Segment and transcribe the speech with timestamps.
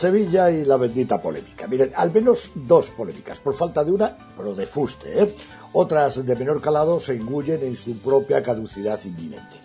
[0.00, 1.66] Sevilla y la bendita polémica.
[1.66, 5.34] Miren, al menos dos polémicas, por falta de una, pero de fuste, ¿eh?
[5.74, 9.58] Otras de menor calado se engullen en su propia caducidad inminente.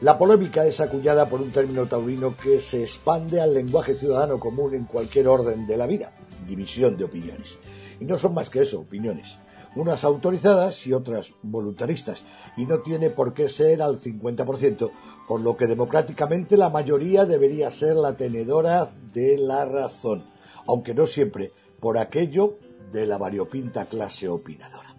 [0.00, 4.74] La polémica es acuñada por un término taurino que se expande al lenguaje ciudadano común
[4.74, 6.12] en cualquier orden de la vida,
[6.46, 7.58] división de opiniones.
[7.98, 9.38] Y no son más que eso, opiniones
[9.76, 12.24] unas autorizadas y otras voluntaristas,
[12.56, 14.90] y no tiene por qué ser al 50%,
[15.26, 20.22] por lo que democráticamente la mayoría debería ser la tenedora de la razón,
[20.66, 22.58] aunque no siempre por aquello
[22.92, 24.96] de la variopinta clase opinadora.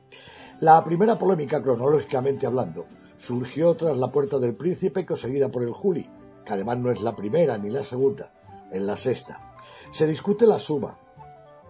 [0.60, 2.86] La primera polémica, cronológicamente hablando,
[3.18, 6.10] surgió tras la puerta del príncipe conseguida por el Juli,
[6.46, 8.34] que además no es la primera ni la segunda,
[8.72, 9.56] en la sexta.
[9.92, 10.98] Se discute la suma,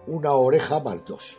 [0.06, 1.38] una oreja más dos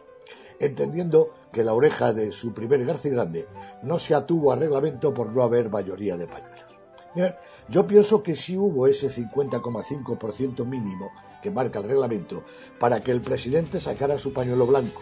[0.59, 3.48] entendiendo que la oreja de su primer Grande
[3.84, 7.38] no se atuvo a reglamento por no haber mayoría de pañuelos.
[7.70, 12.44] yo pienso que sí hubo ese 50,5% mínimo que marca el reglamento
[12.80, 15.02] para que el presidente sacara su pañuelo blanco.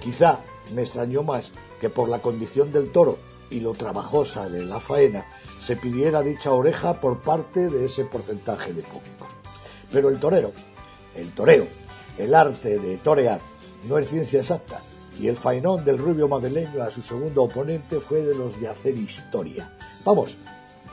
[0.00, 0.40] Quizá
[0.74, 3.18] me extrañó más que por la condición del toro
[3.50, 5.26] y lo trabajosa de la faena
[5.60, 9.26] se pidiera dicha oreja por parte de ese porcentaje de público.
[9.92, 10.52] Pero el torero,
[11.14, 11.66] el toreo,
[12.18, 13.40] el arte de torear,
[13.88, 14.80] no es ciencia exacta,
[15.20, 18.98] y el faenón del rubio madrileño a su segundo oponente fue de los de hacer
[18.98, 19.70] historia.
[20.04, 20.36] Vamos,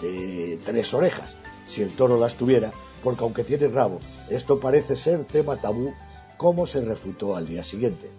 [0.01, 1.35] de tres orejas,
[1.67, 2.71] si el toro las tuviera,
[3.03, 5.93] porque aunque tiene rabo, esto parece ser tema tabú,
[6.37, 8.09] como se refutó al día siguiente.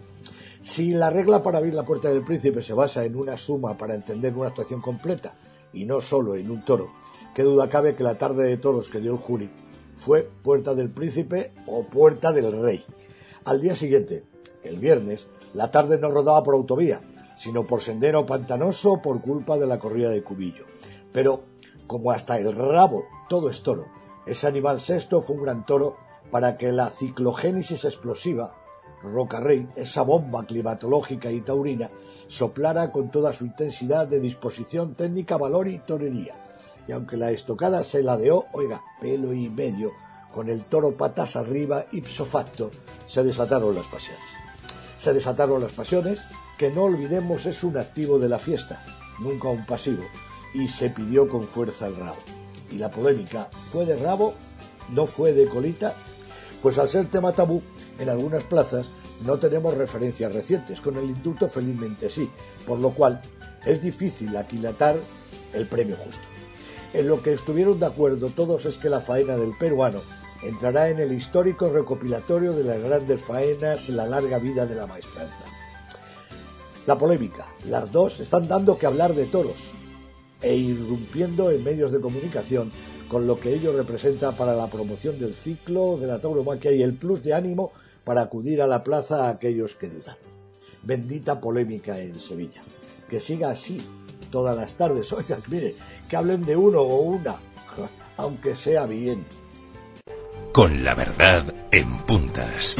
[0.61, 3.95] Si la regla para abrir la puerta del príncipe se basa en una suma para
[3.95, 5.35] entender una actuación completa,
[5.73, 6.89] y no solo en un toro,
[7.33, 9.49] qué duda cabe que la tarde de toros que dio el jury
[9.93, 12.83] fue puerta del príncipe o puerta del rey.
[13.45, 14.23] Al día siguiente,
[14.63, 17.01] el viernes, la tarde no rodaba por autovía,
[17.37, 20.65] sino por sendero pantanoso por culpa de la corrida de Cubillo.
[21.11, 21.43] Pero,
[21.87, 23.85] como hasta el rabo todo es toro,
[24.25, 25.97] ese animal sexto fue un gran toro
[26.31, 28.55] para que la ciclogénesis explosiva,
[29.03, 31.89] Roca Rey, esa bomba climatológica y taurina,
[32.27, 36.35] soplara con toda su intensidad de disposición técnica, valor y torería.
[36.87, 39.91] Y aunque la estocada se ladeó, oiga, pelo y medio,
[40.33, 42.71] con el toro patas arriba, ipso facto,
[43.05, 44.42] se desataron las pasiones
[45.03, 46.19] se desataron las pasiones,
[46.57, 48.81] que no olvidemos es un activo de la fiesta,
[49.19, 50.03] nunca un pasivo,
[50.53, 52.19] y se pidió con fuerza el rabo.
[52.71, 54.33] Y la polémica, ¿fue de rabo?
[54.89, 55.93] ¿No fue de colita?
[56.61, 57.61] Pues al ser tema tabú,
[57.99, 58.85] en algunas plazas
[59.25, 62.29] no tenemos referencias recientes, con el indulto felizmente sí,
[62.65, 63.21] por lo cual
[63.65, 64.95] es difícil aquilatar
[65.51, 66.23] el premio justo.
[66.93, 69.99] En lo que estuvieron de acuerdo todos es que la faena del peruano
[70.43, 75.45] entrará en el histórico recopilatorio de las grandes faenas La larga vida de la maestranza.
[76.85, 77.47] La polémica.
[77.69, 79.71] Las dos están dando que hablar de toros
[80.41, 82.71] e irrumpiendo en medios de comunicación
[83.07, 86.95] con lo que ello representa para la promoción del ciclo de la tauromaquia y el
[86.95, 87.71] plus de ánimo
[88.03, 90.17] para acudir a la plaza a aquellos que dudan.
[90.83, 92.61] Bendita polémica en Sevilla.
[93.09, 93.81] Que siga así
[94.29, 95.13] todas las tardes.
[95.13, 95.75] Oigan, mire,
[96.09, 97.37] que hablen de uno o una,
[98.17, 99.23] aunque sea bien
[100.53, 102.75] con la verdad en puntas.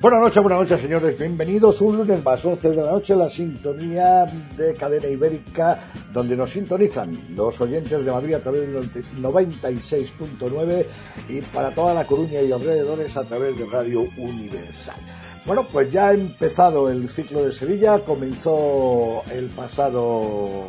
[0.00, 1.18] Buenas noches, buenas noches, señores.
[1.18, 4.24] Bienvenidos un lunes más, 11 de la noche, la sintonía
[4.56, 5.80] de Cadena Ibérica,
[6.12, 8.76] donde nos sintonizan los oyentes de Madrid a través del
[9.20, 10.86] 96.9
[11.28, 15.00] y para toda la Coruña y alrededores a través de Radio Universal.
[15.44, 20.66] Bueno, pues ya ha empezado el ciclo de Sevilla, comenzó el pasado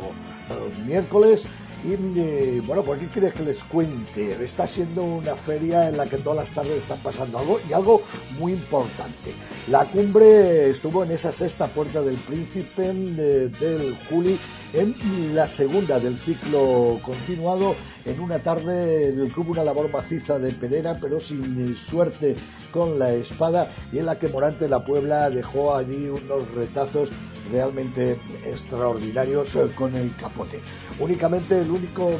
[0.50, 1.46] eh, miércoles
[1.82, 4.44] y bueno, pues ¿qué quieres que les cuente?
[4.44, 8.02] Está siendo una feria en la que todas las tardes están pasando algo y algo
[8.38, 9.32] muy importante.
[9.68, 14.38] La cumbre estuvo en esa sexta puerta del príncipe del Juli
[14.72, 14.94] en
[15.34, 17.74] la segunda del ciclo continuado
[18.04, 22.36] en una tarde del club una labor maciza de Pedera pero sin suerte
[22.72, 27.10] con la espada y en la que Morante la Puebla dejó allí unos retazos
[27.50, 30.60] realmente extraordinarios eh, con el capote.
[30.98, 32.12] Únicamente el único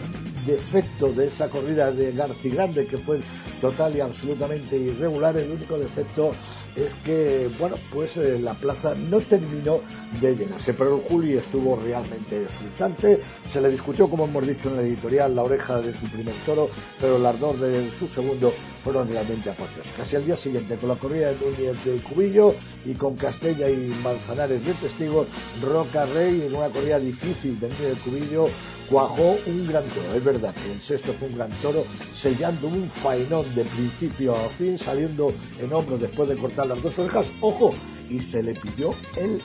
[0.47, 3.21] defecto de esa corrida de García Grande, que fue
[3.61, 6.33] total y absolutamente irregular, el único defecto
[6.77, 9.81] es que, bueno, pues eh, la plaza no terminó
[10.21, 14.77] de llenarse, pero el Juli estuvo realmente exultante, se le discutió, como hemos dicho en
[14.77, 16.71] la editorial, la oreja de su primer toro,
[17.01, 18.53] pero el ardor de su segundo
[18.83, 19.97] fueron realmente apoteósicas.
[19.97, 22.55] Casi al día siguiente, con la corrida de Núñez del Cubillo
[22.85, 25.27] y con Castella y Manzanares de testigos,
[25.63, 28.49] Roca Rey en una corrida difícil de Núñez del Cubillo
[28.89, 30.15] cuajó un gran toro.
[30.15, 31.85] Es verdad que el sexto fue un gran toro,
[32.15, 36.99] sellando un faenón de principio a fin, saliendo en hombro después de cortar las dos
[36.99, 37.27] orejas.
[37.41, 37.73] ¡Ojo!
[38.11, 39.41] Y se le pidió el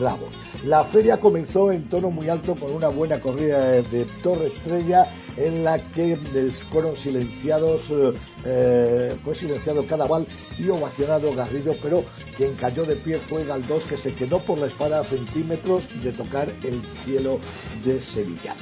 [0.00, 0.28] rabo.
[0.64, 5.62] La feria comenzó en tono muy alto con una buena corrida de Torre Estrella en
[5.62, 7.92] la que fueron silenciados,
[9.22, 10.26] fue silenciado Cadaval
[10.58, 12.04] y ovacionado Garrido, pero
[12.36, 16.10] quien cayó de pie fue Galdós, que se quedó por la espada a centímetros de
[16.12, 17.38] tocar el cielo
[17.84, 18.56] de Sevilla.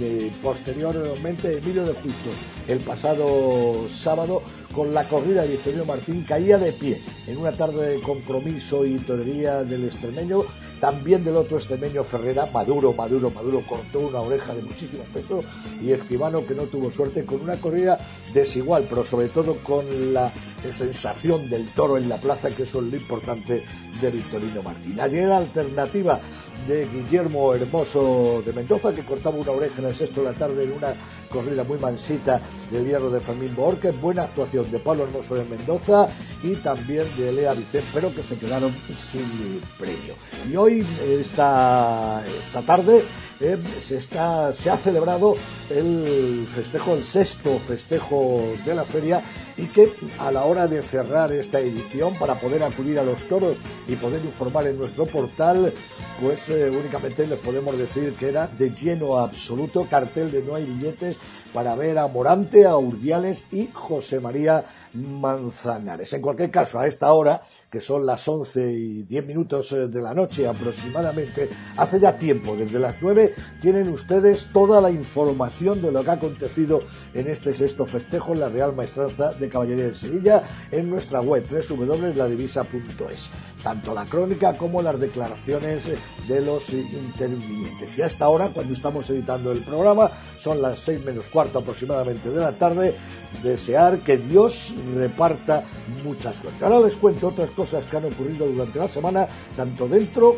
[0.00, 2.30] Y posteriormente, Emilio de Justo,
[2.66, 4.42] el pasado sábado,
[4.76, 8.98] con la corrida de Victorino Martín, caía de pie en una tarde de compromiso y
[8.98, 10.42] torería del extremeño
[10.80, 15.40] también del otro extremeño Ferrera, Maduro, Maduro, Maduro, cortó una oreja de muchísimo peso
[15.82, 17.98] y Escribano que no tuvo suerte con una corrida
[18.34, 20.30] desigual, pero sobre todo con la
[20.70, 23.64] sensación del toro en la plaza, que eso es lo importante
[24.00, 25.00] de Victorino Martín.
[25.00, 26.20] Ayer alternativa
[26.68, 30.64] de Guillermo Hermoso de Mendoza, que cortaba una oreja en el sexto de la tarde
[30.64, 30.92] en una
[31.30, 36.08] corrida muy mansita del hierro de Fermín Borges, buena actuación de Pablo Hermoso de Mendoza
[36.42, 38.74] y también de Lea Vicente, pero que se quedaron
[39.10, 40.14] sin premio.
[40.50, 40.86] Y hoy,
[41.20, 43.02] esta, esta tarde,
[43.40, 45.36] eh, se, está, se ha celebrado
[45.70, 49.22] el festejo, el sexto festejo de la feria
[49.56, 53.56] y que a la hora de cerrar esta edición para poder acudir a los toros
[53.88, 55.72] y poder informar en nuestro portal,
[56.20, 60.64] pues eh, únicamente les podemos decir que era de lleno absoluto, cartel de no hay
[60.64, 61.16] billetes
[61.52, 66.12] para ver a Morante, a Urdiales y José María Manzanares.
[66.12, 67.42] En cualquier caso, a esta hora
[67.76, 71.46] que son las 11 y 10 minutos eh, de la noche aproximadamente,
[71.76, 76.14] hace ya tiempo, desde las 9, tienen ustedes toda la información de lo que ha
[76.14, 76.80] acontecido
[77.12, 81.44] en este sexto festejo en la Real Maestranza de Caballería de Sevilla en nuestra web
[81.46, 83.28] www.ladivisa.es.
[83.62, 85.82] Tanto la crónica como las declaraciones
[86.28, 87.98] de los intervinientes.
[87.98, 92.40] Y hasta ahora, cuando estamos editando el programa, son las 6 menos cuarto aproximadamente de
[92.40, 92.96] la tarde,
[93.42, 95.64] desear que Dios reparta
[96.04, 96.64] mucha suerte.
[96.64, 100.36] Ahora les cuento otras cosas que han ocurrido durante la semana, tanto dentro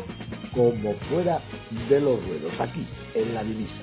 [0.53, 1.39] como fuera
[1.87, 2.85] de los ruedos, aquí,
[3.15, 3.81] en la divisa.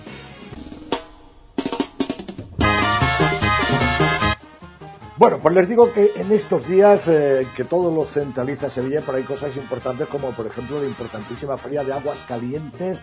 [5.18, 9.16] Bueno, pues les digo que en estos días eh, que todo lo centraliza Sevilla, pero
[9.16, 13.02] hay cosas importantes como por ejemplo la importantísima feria de aguas calientes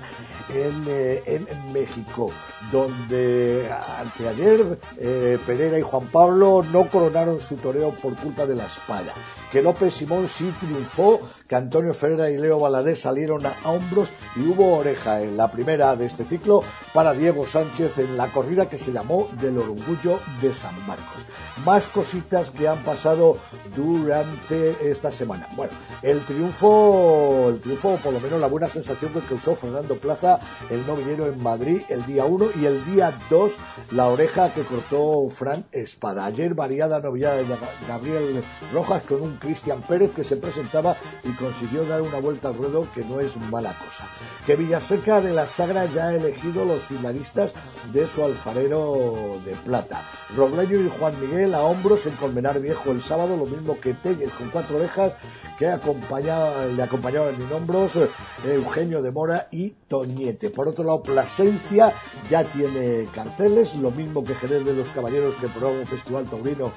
[0.54, 1.44] en, eh,
[1.74, 2.31] México,
[2.71, 3.68] donde
[3.98, 9.12] anteayer eh, Pereira y Juan Pablo no coronaron su toreo por culpa de la espada,
[9.54, 14.48] que López Simón sí triunfó que Antonio Ferreira y Leo Valadez salieron a, hombros y
[14.48, 18.80] hubo oreja en la primera de este ciclo para Diego Sánchez en la corrida que
[18.80, 21.24] se llamó del orgullo de San Marcos.
[21.64, 23.38] Más cositas que han pasado
[23.76, 25.48] durante esta semana.
[25.56, 30.40] Bueno, el triunfo, el triunfo, por lo menos la buena sensación que causó Fernando Plaza,
[30.72, 33.52] el novillero en Madrid el día 1 y el día 2
[33.92, 36.26] la oreja que cortó Fran Espada.
[36.26, 37.46] Ayer variada novillada de
[37.88, 42.56] Gabriel Rojas con un Cristian Pérez que se presentaba y consiguió dar una vuelta al
[42.56, 44.06] ruedo que no es mala cosa.
[44.45, 47.54] Que Villaseca de la Sagra ya ha elegido los finalistas
[47.92, 50.01] de su alfarero de plata.
[50.36, 54.31] Robleño y Juan Miguel a hombros en Colmenar Viejo el sábado, lo mismo que Telles
[54.31, 55.13] con cuatro orejas
[55.57, 58.10] que acompañaba, le acompañaban en hombros eh,
[58.45, 60.50] Eugenio de Mora y Toñete.
[60.50, 61.94] Por otro lado, Plasencia
[62.30, 66.72] ya tiene carteles, lo mismo que Jerez de los Caballeros que promueve un festival taurino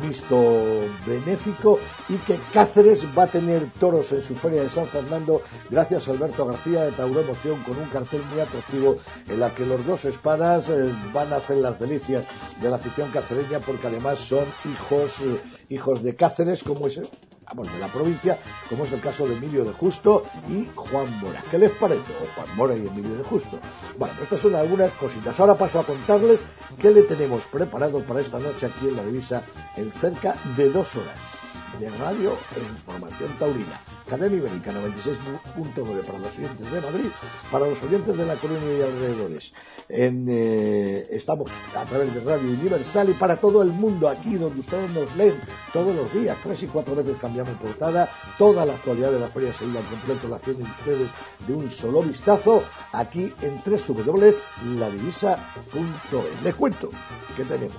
[0.00, 1.78] mixto benéfico
[2.10, 6.10] y que Cáceres va a tener toros en su feria de San Fernando gracias a
[6.10, 8.96] Alberto García de Tauro Emoción con un cartel muy atractivo
[9.28, 12.24] en la que los dos espadas eh, van a hacer las delicias
[12.60, 17.80] de la afición cacereña porque además son hijos, eh, hijos de Cáceres como es de
[17.80, 18.38] la provincia,
[18.68, 21.42] como es el caso de Emilio de Justo y Juan Mora.
[21.50, 22.12] ¿Qué les parece?
[22.36, 23.58] Juan Mora y Emilio de Justo.
[23.98, 25.38] Bueno, estas son algunas cositas.
[25.40, 26.38] Ahora paso a contarles
[26.80, 29.42] qué le tenemos preparado para esta noche aquí en la divisa
[29.76, 33.80] en cerca de dos horas de radio e información taurina.
[34.08, 37.10] Cadena Ibérica 96.9 para los oyentes de Madrid,
[37.50, 39.52] para los oyentes de La Coruña y alrededores.
[39.88, 44.90] Eh, estamos a través de Radio Universal y para todo el mundo aquí donde ustedes
[44.90, 45.34] nos leen
[45.72, 49.52] todos los días, tres y cuatro veces cambiamos portada, toda la actualidad de la Feria
[49.52, 51.08] Sevilla al completo la tienen ustedes
[51.46, 56.42] de un solo vistazo aquí en www.ladivisa.es.
[56.42, 56.90] Les cuento
[57.36, 57.76] qué tenemos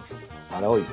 [0.50, 0.86] para hoy.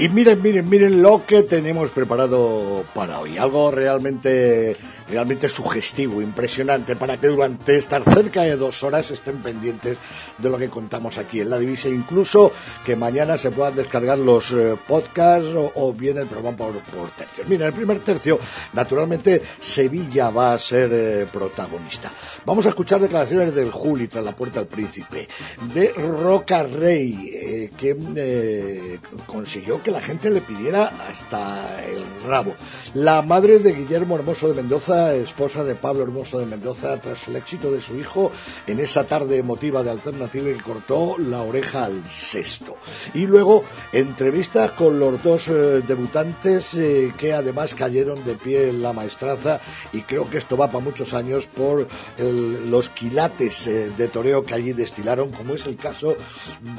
[0.00, 3.36] Y miren, miren, miren lo que tenemos preparado para hoy.
[3.36, 4.74] Algo realmente,
[5.10, 9.98] realmente sugestivo, impresionante, para que durante estas cerca de dos horas estén pendientes
[10.38, 12.52] de lo que contamos aquí en la divisa, incluso
[12.84, 17.48] que mañana se puedan descargar los eh, podcasts o, bien el programa por, por tercios.
[17.48, 18.38] Mira, el primer tercio,
[18.72, 22.10] naturalmente, Sevilla va a ser eh, protagonista.
[22.44, 25.28] Vamos a escuchar declaraciones del Juli tras la puerta al príncipe,
[25.74, 32.54] de Roca Rey eh, que eh, consiguió que la gente le pidiera hasta el rabo.
[32.94, 37.36] La madre de Guillermo Hermoso de Mendoza, esposa de Pablo Hermoso de Mendoza, tras el
[37.36, 38.30] éxito de su hijo
[38.66, 42.76] en esa tarde emotiva de alternativa que cortó la oreja al sexto.
[43.14, 46.76] Y luego entrevistas con los dos debutantes
[47.18, 49.60] que además cayeron de pie en la maestraza
[49.92, 51.86] y creo que esto va para muchos años por
[52.18, 53.64] los quilates
[53.96, 56.16] de toreo que allí destilaron, como es el caso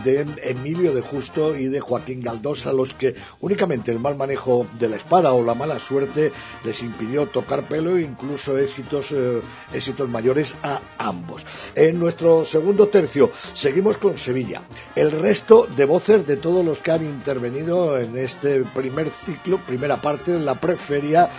[0.04, 4.66] de Emilio de Justo y de Joaquín Galdós, a los que únicamente el mal manejo
[4.80, 6.32] de la espada o la mala suerte
[6.64, 9.42] les impidió tocar pelo incluso éxitos, eh,
[9.74, 11.44] éxitos mayores a ambos.
[11.76, 14.62] En nuestro segundo tercio seguimos con Sevilla.
[14.96, 19.98] El resto de voces de todos los que han intervenido en este primer ciclo, primera
[19.98, 21.30] parte de la preferia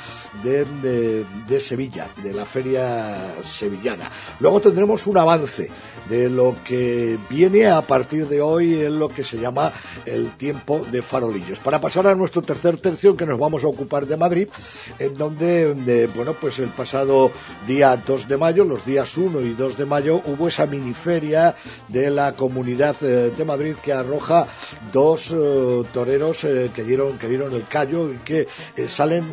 [0.43, 4.11] de, de Sevilla, de la feria sevillana.
[4.41, 5.71] Luego tendremos un avance
[6.09, 9.73] de lo que viene a partir de hoy en lo que se llama
[10.07, 11.61] el tiempo de farolillos.
[11.61, 14.49] Para pasar a nuestro tercer tercio, que nos vamos a ocupar de Madrid,
[14.99, 17.31] en donde, bueno, pues el pasado
[17.67, 21.55] día 2 de mayo, los días 1 y 2 de mayo, hubo esa miniferia
[21.89, 24.47] de la comunidad eh, de Madrid que arroja
[24.93, 28.47] dos eh, toreros eh, que dieron que dieron el callo y que
[28.89, 29.25] salen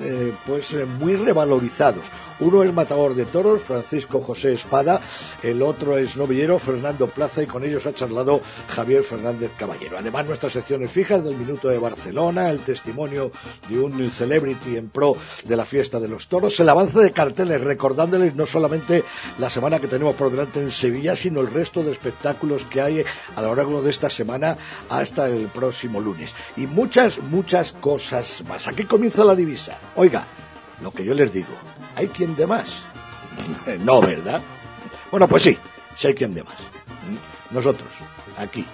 [0.46, 2.06] pues muy revalorizados.
[2.40, 5.02] Uno es matador de toros, Francisco José Espada,
[5.44, 9.98] el otro es novillero, Fernando Plaza, y con ellos ha charlado Javier Fernández Caballero.
[9.98, 13.32] Además, nuestras secciones fijas del Minuto de Barcelona, el testimonio
[13.68, 17.62] de un celebrity en pro de la fiesta de los toros, el avance de carteles,
[17.62, 19.04] recordándoles no solamente
[19.38, 23.04] la semana que tenemos por delante en Sevilla, sino el resto de espectáculos que hay
[23.36, 24.58] a lo largo de esta semana
[24.90, 26.34] hasta el próximo lunes.
[26.58, 28.68] Y muchas, muchas cosas más.
[28.68, 29.78] Aquí comienza la divisa.
[29.96, 30.26] Oiga,
[30.82, 31.54] lo que yo les digo,
[31.96, 32.68] ¿hay quien de más?
[33.80, 34.42] no, ¿verdad?
[35.12, 35.58] Bueno, pues sí,
[36.08, 36.56] hay quien de más.
[37.52, 37.90] Nosotros,
[38.38, 38.66] aquí,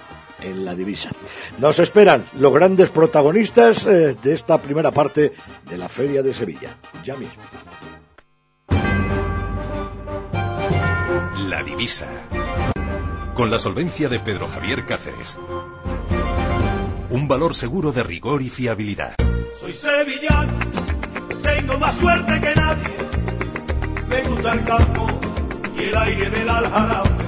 [0.42, 1.12] en la divisa.
[1.58, 5.34] Nos esperan los grandes protagonistas eh, de esta primera parte
[5.70, 6.78] de la Feria de Sevilla.
[7.04, 7.42] Ya mismo.
[11.48, 12.08] La divisa.
[13.34, 15.38] Con la solvencia de Pedro Javier Cáceres.
[17.10, 19.16] Un valor seguro de rigor y fiabilidad.
[19.60, 20.66] Soy sevillano
[21.46, 22.96] tengo más suerte que nadie.
[24.10, 25.25] Me gusta el campo
[25.78, 27.25] y el aire del aljarafe.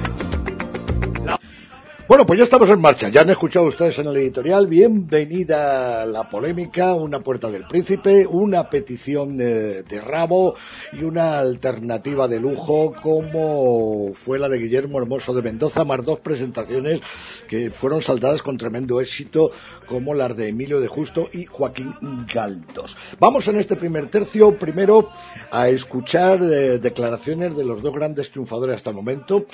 [2.08, 3.10] Bueno, pues ya estamos en marcha.
[3.10, 4.68] Ya han escuchado ustedes en el editorial.
[4.68, 10.56] Bienvenida la polémica, una puerta del príncipe, una petición de, rabo
[10.94, 16.22] y una alternativa de lujo como fue la de Guillermo Hermoso de Mendoza, más dos
[16.22, 17.02] presentaciones
[17.50, 19.52] que fueron saldadas con tremendo éxito
[19.86, 21.94] como las de Emilio de Justo y Joaquín
[22.34, 22.96] Galdos.
[23.20, 25.10] Vamos en este primer tercio primero
[25.52, 29.46] a escuchar eh, declaraciones de los dos grandes triunfadores hasta el momento.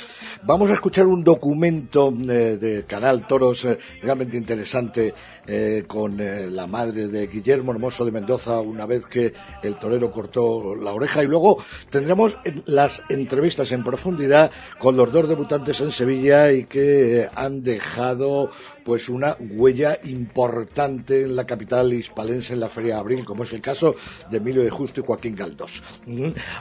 [0.43, 5.13] Vamos a escuchar un documento eh, de, Canal Toros eh, realmente interesante
[5.47, 10.11] eh, con eh, la madre de Guillermo Hermoso de Mendoza una vez que el torero
[10.11, 11.23] cortó la oreja.
[11.23, 17.27] Y luego tendremos las entrevistas en profundidad con los dos debutantes en Sevilla y que
[17.35, 18.49] han dejado
[18.83, 23.53] pues una huella importante en la capital hispalense en la Feria de Abril, como es
[23.53, 23.95] el caso
[24.29, 25.81] de Emilio de Justo y Joaquín Galdós.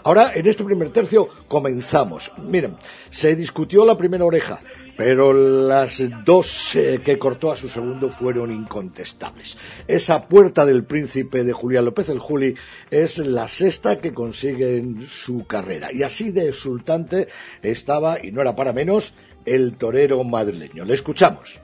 [0.05, 2.31] Ahora, en este primer tercio, comenzamos.
[2.38, 2.76] Miren,
[3.11, 4.61] se discutió la primera oreja,
[4.97, 9.57] pero las dos eh, que cortó a su segundo fueron incontestables.
[9.88, 12.55] Esa puerta del príncipe de Julián López el Juli
[12.91, 15.93] es la sexta que consigue en su carrera.
[15.93, 17.29] Y así de exultante
[17.62, 19.14] estaba, y no era para menos,
[19.45, 20.85] el torero madrileño.
[20.85, 21.62] Le escuchamos.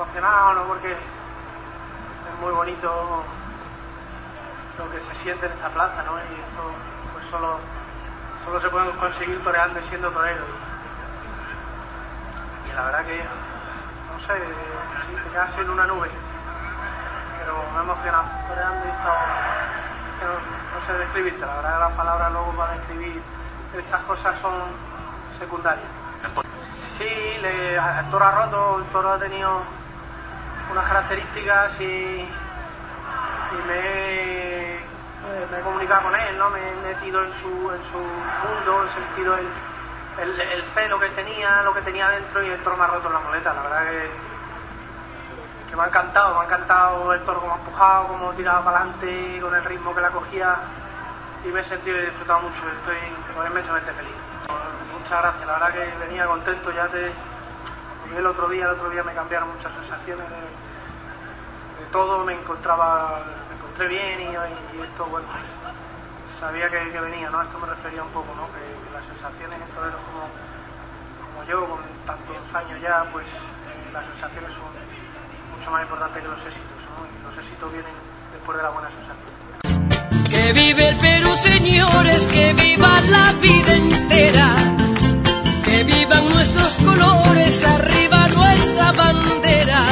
[0.00, 0.62] Emocionado, ¿no?
[0.64, 3.22] Porque es muy bonito
[4.78, 6.16] lo que se siente en esta plaza, ¿no?
[6.16, 6.62] Y esto
[7.12, 7.58] pues solo,
[8.44, 10.44] solo se puede conseguir toreando y siendo torero
[12.80, 14.32] la verdad que, no sé,
[15.06, 16.08] sí, te quedas en una nube,
[17.38, 18.24] pero me ha emocionado.
[20.24, 23.20] no, sé describirte, la verdad que las palabras luego para describir
[23.76, 24.54] estas cosas son
[25.38, 25.84] secundarias.
[26.96, 29.60] Sí, le, el toro ha roto, el toro ha tenido
[30.70, 32.28] unas características y,
[33.66, 34.80] me,
[35.58, 36.50] he comunicado con él, ¿no?
[36.50, 39.46] me he metido en su, en su mundo, he sentido el
[40.20, 43.06] el, el celo que tenía, lo que tenía dentro y el toro me ha roto
[43.08, 43.54] en la muleta.
[43.54, 48.32] La verdad que, me ha encantado, me ha encantado el toro como ha empujado, como
[48.32, 50.56] tiraba para adelante, con el ritmo que la cogía
[51.44, 52.62] y me he sentido y he disfrutado mucho.
[52.68, 52.96] Estoy
[53.46, 54.14] inmensamente feliz.
[54.92, 56.88] Muchas gracias, la verdad que venía contento ya
[58.16, 60.40] el otro día, el otro día me cambiaron muchas sensaciones de,
[61.92, 65.26] todo, me encontraba, me encontré bien y, esto, bueno,
[66.38, 67.42] sabía que, venía, ¿no?
[67.42, 68.46] esto me refería un poco, ¿no?
[68.54, 68.62] Que,
[68.94, 70.26] las sensaciones en toreros como,
[71.24, 74.66] como yo, con tantos años ya, pues eh, las sensaciones son
[75.56, 77.06] mucho más importantes que los éxitos, ¿no?
[77.06, 77.94] Y los éxitos vienen
[78.32, 79.30] después de la buena sensación.
[80.28, 84.89] Que vive el Perú, señores, que viva la vida entera.
[85.84, 89.86] Vivan nuestros colores, arriba nuestra bandera.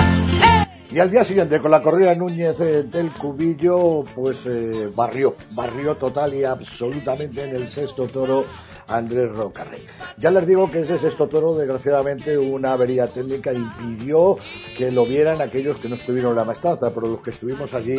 [0.90, 5.94] Y al día siguiente, con la corrida Núñez eh, del Cubillo, pues eh, barrió, barrió
[5.96, 8.44] total y absolutamente en el sexto toro
[8.88, 9.82] Andrés Rocarrey.
[10.16, 14.38] Ya les digo que ese sexto toro, desgraciadamente, una avería técnica impidió
[14.76, 17.98] que lo vieran aquellos que no estuvieron en la maestranza, pero los que estuvimos allí,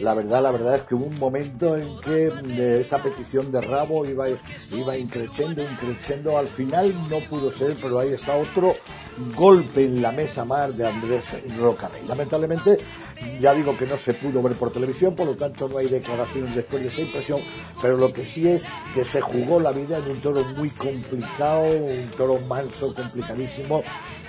[0.00, 3.60] la verdad, la verdad es que hubo un momento en que eh, esa petición de
[3.60, 8.74] rabo iba, iba increciendo, increciendo, al final no pudo ser, pero ahí está otro
[9.36, 11.24] golpe en la mesa más de Andrés
[11.58, 12.04] Rocarrey.
[12.06, 12.78] Lamentablemente,
[13.40, 16.54] ya digo que no se pudo ver por televisión, por lo tanto no hay declaraciones
[16.54, 17.40] después de esa impresión,
[17.80, 18.64] pero lo que sí es
[18.94, 23.82] que se jugó la vida en un toro muy complicado, un toro manso, complicadísimo,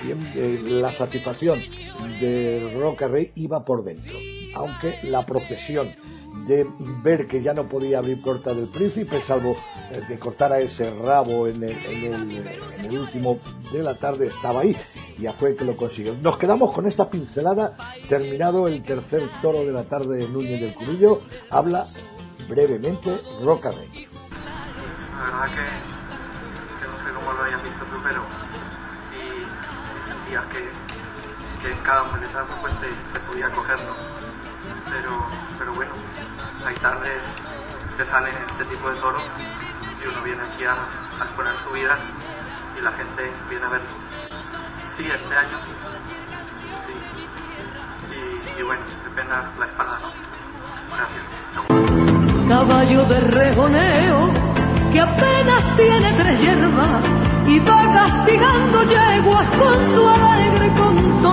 [0.03, 1.59] y eh, la satisfacción
[2.19, 4.17] de Rocarrey iba por dentro,
[4.55, 5.95] aunque la procesión
[6.43, 6.67] de
[7.01, 9.55] ver que ya no podía abrir puerta del príncipe, salvo
[9.91, 12.31] eh, que cortara ese rabo en el, en,
[12.83, 13.39] el, último
[13.71, 14.75] de la tarde, estaba ahí.
[15.17, 16.15] Ya fue que lo consiguió.
[16.21, 17.75] Nos quedamos con esta pincelada.
[18.09, 21.85] Terminado el tercer toro de la tarde de Núñez del Curillo, habla
[22.49, 24.07] brevemente Roca Rey.
[25.17, 28.21] La verdad que, no sé cómo lo hayas visto tú, pero
[29.15, 32.53] y, sentías que, en cada muletazo
[33.27, 33.95] podía cogerlo.
[35.57, 35.91] Pero bueno,
[36.65, 37.22] hay tardes
[37.98, 39.22] que salen este tipo de toros
[40.03, 41.98] y uno viene aquí a, a exponer su vida
[42.77, 43.88] y la gente viene a verlo.
[44.98, 45.57] Sí, este año.
[48.12, 48.81] Y, y, bueno,
[49.15, 50.10] pena la espada, ¿no?
[50.95, 51.24] Gracias.
[52.48, 54.29] Caballo de rejoneo
[54.91, 57.03] que apenas tiene tres hierbas
[57.48, 61.25] y va castigando yeguas con su alegre ayer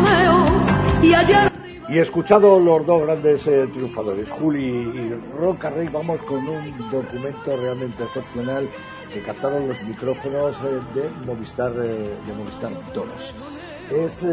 [1.92, 7.54] y escuchado los dos grandes eh, triunfadores, Juli y Roca Rey, vamos con un documento
[7.54, 8.66] realmente excepcional
[9.12, 13.34] que captaron los micrófonos eh, de Movistar, eh, de Movistar Toros.
[13.90, 14.24] Es,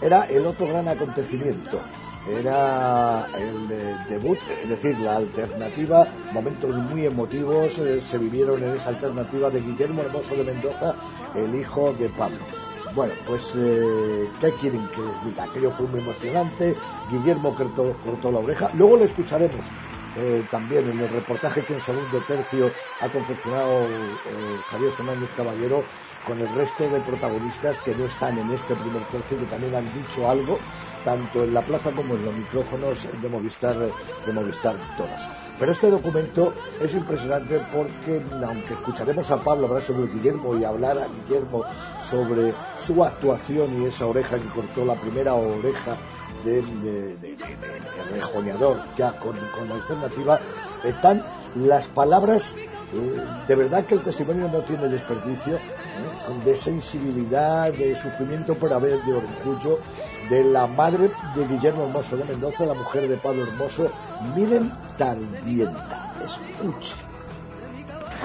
[0.00, 1.82] era el otro gran acontecimiento,
[2.26, 8.88] era el de, debut, es decir, la alternativa, momentos muy emotivos se vivieron en esa
[8.88, 10.94] alternativa de Guillermo Hermoso de Mendoza,
[11.34, 12.63] el hijo de Pablo.
[12.94, 15.44] Bueno, pues, eh, ¿qué quieren que les diga?
[15.44, 16.76] Aquello fue muy emocionante.
[17.10, 18.70] Guillermo cortó, cortó la oreja.
[18.74, 19.66] Luego le escucharemos
[20.16, 25.82] eh, también en el reportaje que en segundo tercio ha confeccionado eh, Javier Fernández Caballero
[26.24, 29.92] con el resto de protagonistas que no están en este primer tercio, que también han
[29.92, 30.60] dicho algo,
[31.04, 33.76] tanto en la plaza como en los micrófonos de Movistar,
[34.24, 35.28] de Movistar Toros.
[35.58, 40.98] Pero este documento es impresionante porque, aunque escucharemos a Pablo hablar sobre Guillermo y hablar
[40.98, 41.64] a Guillermo
[42.02, 45.96] sobre su actuación y esa oreja que cortó la primera oreja
[46.44, 47.36] de, de, de,
[48.12, 50.40] rejoneador ya con, con, la alternativa,
[50.82, 55.60] están las palabras, eh, de verdad que el testimonio no tiene desperdicio, ¿eh?
[56.44, 59.80] De sensibilidad, de sufrimiento por haber, de orgullo,
[60.30, 63.90] de la madre de Guillermo Hermoso de Mendoza, la mujer de Pablo Hermoso,
[64.34, 66.98] miren tardienta, escuchen.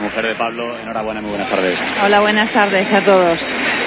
[0.02, 1.78] Mujer de Pablo, enhorabuena, muy buenas tardes.
[2.02, 3.40] Hola, buenas tardes a todos.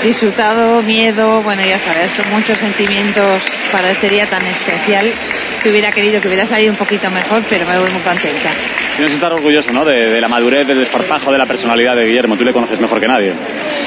[0.02, 5.14] Disfrutado, miedo, bueno, ya sabes, son muchos sentimientos para este día tan especial
[5.62, 8.50] que hubiera querido que hubiera salido un poquito mejor, pero me voy muy contenta.
[8.96, 9.84] Tienes que estar orgulloso, ¿no?
[9.84, 12.36] De, de, la madurez, del desparpajo, de la personalidad de Guillermo.
[12.36, 13.32] Tú le conoces mejor que nadie.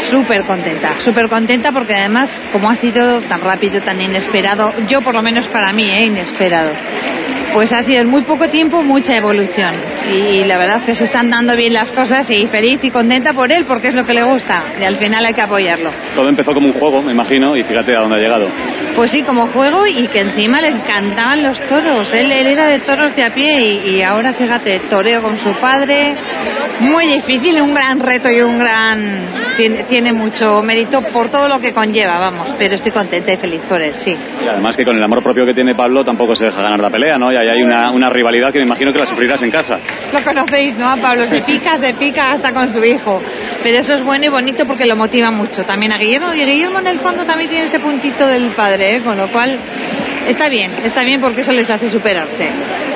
[0.10, 5.13] Súper contenta, súper contenta porque además, como ha sido tan rápido, tan inesperado, yo por
[5.13, 6.06] lo menos para mí, ¿eh?
[6.06, 6.72] inesperado
[7.56, 9.76] pues ha sido en muy poco tiempo mucha evolución
[10.12, 13.50] y la verdad que se están dando bien las cosas y feliz y contenta por
[13.50, 15.89] él porque es lo que le gusta y al final hay que apoyarlo.
[16.15, 18.50] Todo empezó como un juego, me imagino, y fíjate a dónde ha llegado.
[18.95, 22.79] Pues sí, como juego y que encima le encantaban los toros, él, él era de
[22.79, 26.15] toros de a pie y, y ahora fíjate, toreo con su padre,
[26.79, 29.45] muy difícil, un gran reto y un gran...
[29.55, 33.62] Tiene, tiene mucho mérito por todo lo que conlleva, vamos, pero estoy contenta y feliz
[33.69, 34.12] por él, sí.
[34.12, 36.89] Y además que con el amor propio que tiene Pablo tampoco se deja ganar la
[36.89, 37.31] pelea, ¿no?
[37.31, 39.79] Y ahí hay una, una rivalidad que me imagino que la sufrirás en casa.
[40.12, 40.89] Lo conocéis, ¿no?
[40.89, 43.21] A Pablo se pica, se pica hasta con su hijo.
[43.63, 45.63] Pero eso es bueno y bonito porque lo motiva mucho.
[45.63, 49.02] También a Guillermo, y Guillermo en el fondo también tiene ese puntito del padre, ¿eh?
[49.02, 49.60] Con lo cual
[50.28, 52.48] está bien, está bien porque eso les hace superarse.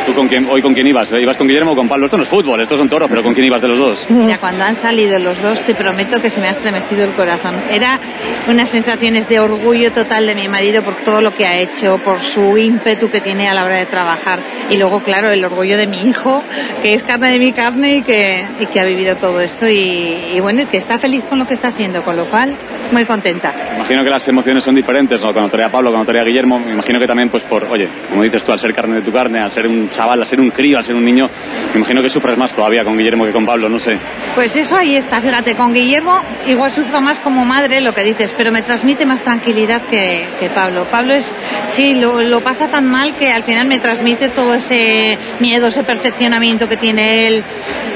[0.06, 1.12] ¿Tú con quién, hoy con quién ibas?
[1.12, 2.06] ¿Ibas con Guillermo o con Pablo?
[2.06, 4.06] Esto no es fútbol, estos son toros, pero ¿con quién ibas de los dos?
[4.10, 7.62] Mira, cuando han salido los dos, te prometo que se me ha estremecido el corazón.
[7.70, 8.00] Era
[8.48, 12.22] unas sensaciones de orgullo total de mi marido por todo lo que ha hecho, por
[12.22, 14.40] su ímpetu que tiene a la hora de trabajar.
[14.70, 16.44] Y luego, claro, el orgullo de mi hijo,
[16.82, 19.68] que es carne de mi carne y que, y que ha vivido todo esto.
[19.70, 22.58] Y, y bueno, y que está feliz con lo que está haciendo, con lo cual
[22.92, 23.54] muy contenta.
[23.76, 25.32] Imagino que las emociones son diferentes, ¿no?
[25.34, 28.44] Cuando torea Pablo, cuando torea Guillermo, me imagino que también, pues por, oye, como dices
[28.44, 30.78] tú, al ser carne de tu carne, al ser un chaval, al ser un crío,
[30.78, 31.30] al ser un niño,
[31.74, 33.98] me imagino que sufres más todavía con Guillermo que con Pablo, no sé.
[34.36, 38.34] Pues eso ahí está, fíjate, con Guillermo igual sufro más como madre lo que dices,
[38.38, 40.88] pero me transmite más tranquilidad que, que Pablo.
[40.90, 45.18] Pablo es, sí, lo, lo pasa tan mal que al final me transmite todo ese
[45.40, 47.44] miedo, ese perfeccionamiento que tiene él.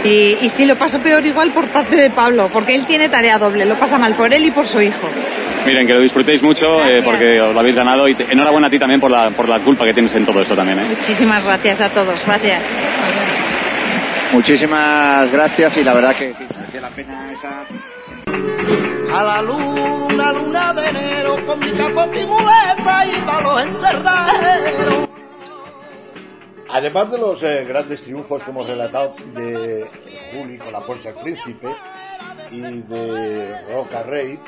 [0.03, 3.37] Y, y sí, lo paso peor igual por parte de Pablo, porque él tiene tarea
[3.37, 5.07] doble, lo pasa mal por él y por su hijo.
[5.65, 8.69] Miren, que lo disfrutéis mucho eh, porque os lo habéis ganado y te- enhorabuena a
[8.69, 10.85] ti también por la, por la culpa que tienes en todo esto también, ¿eh?
[10.89, 12.61] Muchísimas gracias a todos, gracias.
[14.33, 17.63] Muchísimas gracias y la verdad que sí, merecía la pena esa
[19.17, 23.63] A la luz, una luna de enero, con mi capote y muleta iba a los
[23.63, 25.02] encerraderos.
[26.69, 29.85] Además de los eh, grandes triunfos que hemos relatado de
[30.31, 31.67] Juli con la Puerta del Príncipe
[32.51, 34.39] y de Roca Rey,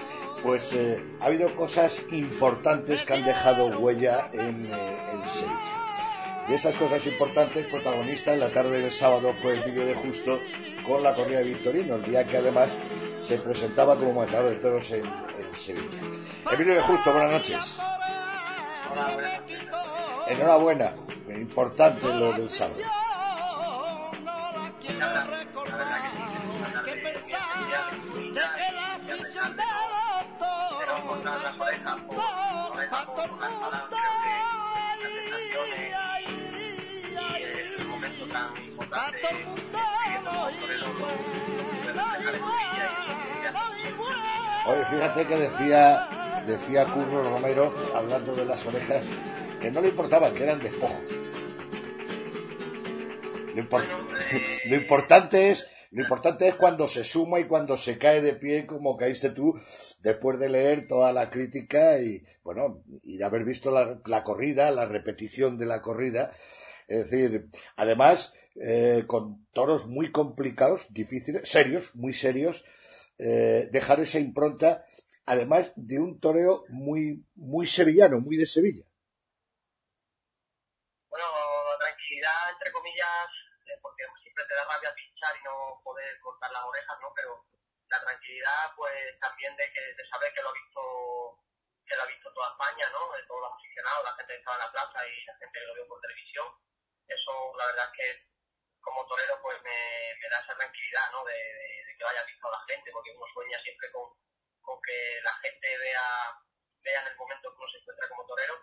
[0.41, 6.45] pues eh, ha habido cosas importantes que han dejado huella en, eh, en Sevilla.
[6.47, 10.39] De esas cosas importantes, protagonista en la tarde del sábado fue el vídeo de Justo
[10.87, 12.75] con la corrida de Victorino, el día que además
[13.19, 15.99] se presentaba como matador de toros en, en Sevilla.
[16.51, 17.77] El vídeo de Justo, buenas noches.
[20.27, 20.93] Enhorabuena,
[21.33, 22.81] importante lo del sábado.
[44.67, 46.07] Oye, fíjate que decía,
[46.47, 49.03] decía Curro Romero, hablando de las orejas,
[49.65, 51.01] que no le importaba, que eran despojos.
[54.65, 58.65] Lo importante es lo importante es cuando se suma y cuando se cae de pie
[58.65, 59.57] como caíste tú
[60.01, 64.71] después de leer toda la crítica y bueno y de haber visto la, la corrida
[64.71, 66.33] la repetición de la corrida
[66.89, 67.47] es decir
[67.77, 72.65] además eh, con toros muy complicados difíciles serios muy serios
[73.17, 74.85] eh, dejar esa impronta
[75.25, 78.83] además de un toreo muy muy sevillano muy de Sevilla
[81.15, 81.27] bueno,
[81.79, 83.29] tranquilidad, entre comillas,
[83.69, 87.13] eh, porque siempre te da rabia pinchar y no poder cortar las orejas, ¿no?
[87.13, 87.45] Pero
[87.89, 90.81] la tranquilidad, pues también de que de saber que lo ha visto
[91.85, 93.13] que lo ha visto toda España, ¿no?
[93.13, 95.65] De todos los aficionados, la gente que estaba en la plaza y la gente que
[95.67, 96.47] lo vio por televisión.
[97.05, 98.25] Eso, la verdad es que
[98.81, 101.23] como torero, pues me, me da esa tranquilidad, ¿no?
[101.25, 104.09] De, de, de que vaya visto a la gente, porque uno sueña siempre con,
[104.65, 106.33] con que la gente vea,
[106.81, 108.57] vea en el momento que uno se encuentra como torero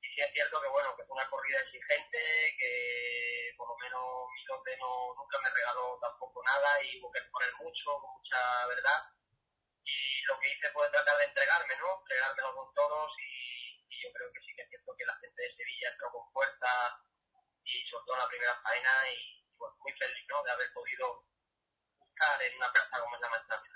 [0.00, 3.25] y sí es cierto que bueno, que fue una corrida exigente, que
[3.56, 7.52] por lo menos mi lote no, nunca me regaló tampoco nada y hubo que exponer
[7.56, 9.00] mucho, con mucha verdad.
[9.84, 11.98] Y lo que hice fue tratar de entregarme, ¿no?
[12.00, 15.42] Entregármelo con todos y, y yo creo que sí que es cierto que la gente
[15.42, 16.70] de Sevilla entró con fuerza
[17.64, 20.42] y en la primera faena y, y, bueno, muy feliz, ¿no?
[20.42, 21.26] De haber podido
[21.98, 23.72] buscar en una plaza como es la Maestranza.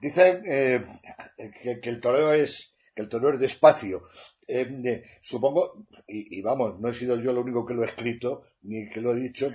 [0.00, 4.08] Dicen eh, que, que el toreo es que el toreo es despacio.
[4.48, 8.44] Eh, supongo, y, y, vamos, no he sido yo lo único que lo he escrito,
[8.62, 9.50] ni que lo he dicho,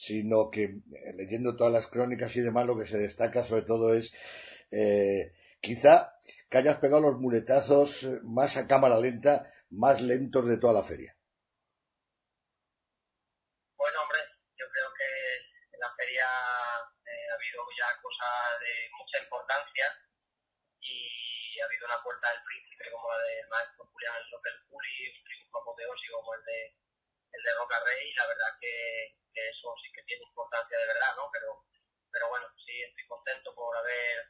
[0.00, 3.92] sino que eh, leyendo todas las crónicas y demás, lo que se destaca sobre todo
[3.92, 4.14] es
[4.70, 6.16] eh, quizá
[6.48, 11.14] que hayas pegado los muletazos más a cámara lenta, más lentos de toda la feria.
[13.76, 14.20] Bueno, hombre,
[14.56, 15.06] yo creo que
[15.74, 19.84] en la feria eh, ha habido ya cosas de mucha importancia
[20.80, 21.19] y
[21.60, 25.58] ha habido una puerta del príncipe como la del maestro Julián López Juli, un triunfo
[25.58, 26.74] apoteósico como el de
[27.32, 30.86] el de Roca Rey, y la verdad que, que, eso sí que tiene importancia de
[30.86, 31.30] verdad, ¿no?
[31.32, 31.64] Pero,
[32.10, 34.26] pero bueno, sí estoy contento por haber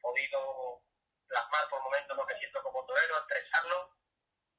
[0.00, 0.82] podido
[1.26, 3.96] plasmar por momentos lo que siento como torero, expresarlo.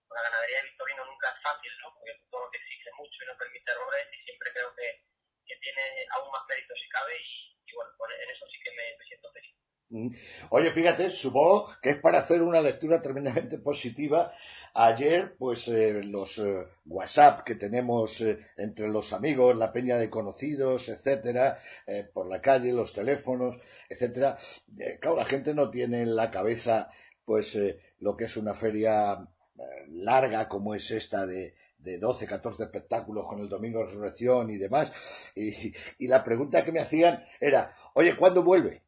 [0.09, 1.93] La ganadería de Victorino nunca es fácil, ¿no?
[1.93, 5.03] Porque todo lo que exige mucho y no permite errores y siempre creo que,
[5.45, 8.71] que tiene aún más mérito si cabe y, y bueno, pues en eso sí que
[8.71, 9.53] me siento feliz.
[10.49, 14.33] Oye, fíjate, supongo que es para hacer una lectura tremendamente positiva.
[14.73, 20.09] Ayer, pues eh, los eh, WhatsApp que tenemos eh, entre los amigos, la peña de
[20.09, 21.57] conocidos, etcétera,
[22.13, 24.37] por la calle, los teléfonos, etcétera.
[24.99, 26.89] claro, la gente no tiene en la cabeza,
[27.25, 27.57] pues,
[27.99, 29.25] lo que es una feria
[29.89, 34.57] larga como es esta de, de 12, 14 espectáculos con el Domingo de Resurrección y
[34.57, 34.91] demás.
[35.35, 38.83] Y, y la pregunta que me hacían era, oye, ¿cuándo vuelve?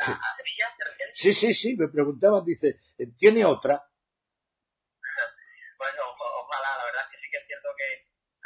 [0.00, 1.18] ¿A, a Sevilla te refieres?
[1.18, 2.80] Sí, sí, sí, me preguntaban, dice,
[3.18, 3.84] ¿tiene otra?
[5.78, 7.88] bueno, ojalá, la verdad es que sí que es cierto que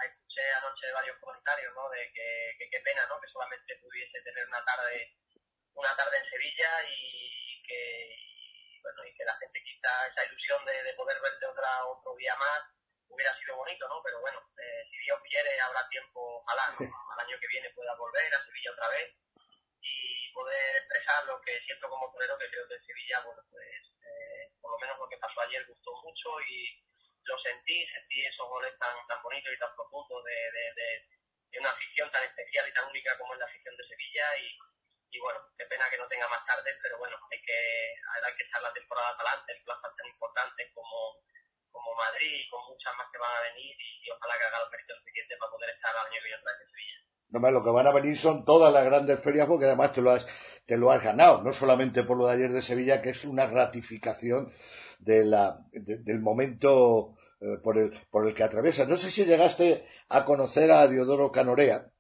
[0.06, 1.90] escuché anoche varios comentarios, ¿no?
[1.90, 3.20] De que qué pena, ¿no?
[3.20, 5.14] Que solamente pudiese tener una tarde
[5.74, 7.82] una tarde en Sevilla y que,
[8.14, 12.14] y, bueno, y que la gente quita esa ilusión de, de poder verte otra, otro
[12.16, 12.62] día más
[13.08, 14.02] hubiera sido bonito, ¿no?
[14.02, 16.86] Pero bueno, eh, si Dios quiere habrá tiempo, ojalá, ¿no?
[17.14, 19.14] al año que viene pueda volver a Sevilla otra vez
[19.82, 23.80] y poder expresar lo que siento como torero, que creo que en Sevilla, bueno, pues
[24.02, 26.82] eh, por lo menos lo que pasó ayer gustó mucho y
[27.24, 31.70] lo sentí, sentí esos goles tan, tan bonitos y tan profundos de, de, de, una
[31.70, 34.58] afición tan especial y tan única como es la afición de Sevilla y,
[35.10, 38.44] y bueno, qué pena que no tenga más tarde, pero bueno, hay que, hay que
[38.44, 41.22] echar la temporada para adelante en plazas tan importantes como,
[41.70, 44.60] como Madrid y con muchas más que van a venir y, y ojalá que haga
[44.60, 47.03] los méritos suficientes para poder estar al año que viene en Sevilla.
[47.30, 50.10] No lo que van a venir son todas las grandes ferias porque además te lo
[50.10, 50.26] has,
[50.66, 53.46] te lo has ganado, no solamente por lo de ayer de Sevilla, que es una
[53.46, 54.52] ratificación
[55.00, 58.88] de la, de, del momento eh, por, el, por el que atraviesas.
[58.88, 61.90] No sé si llegaste a conocer a Diodoro Canorea,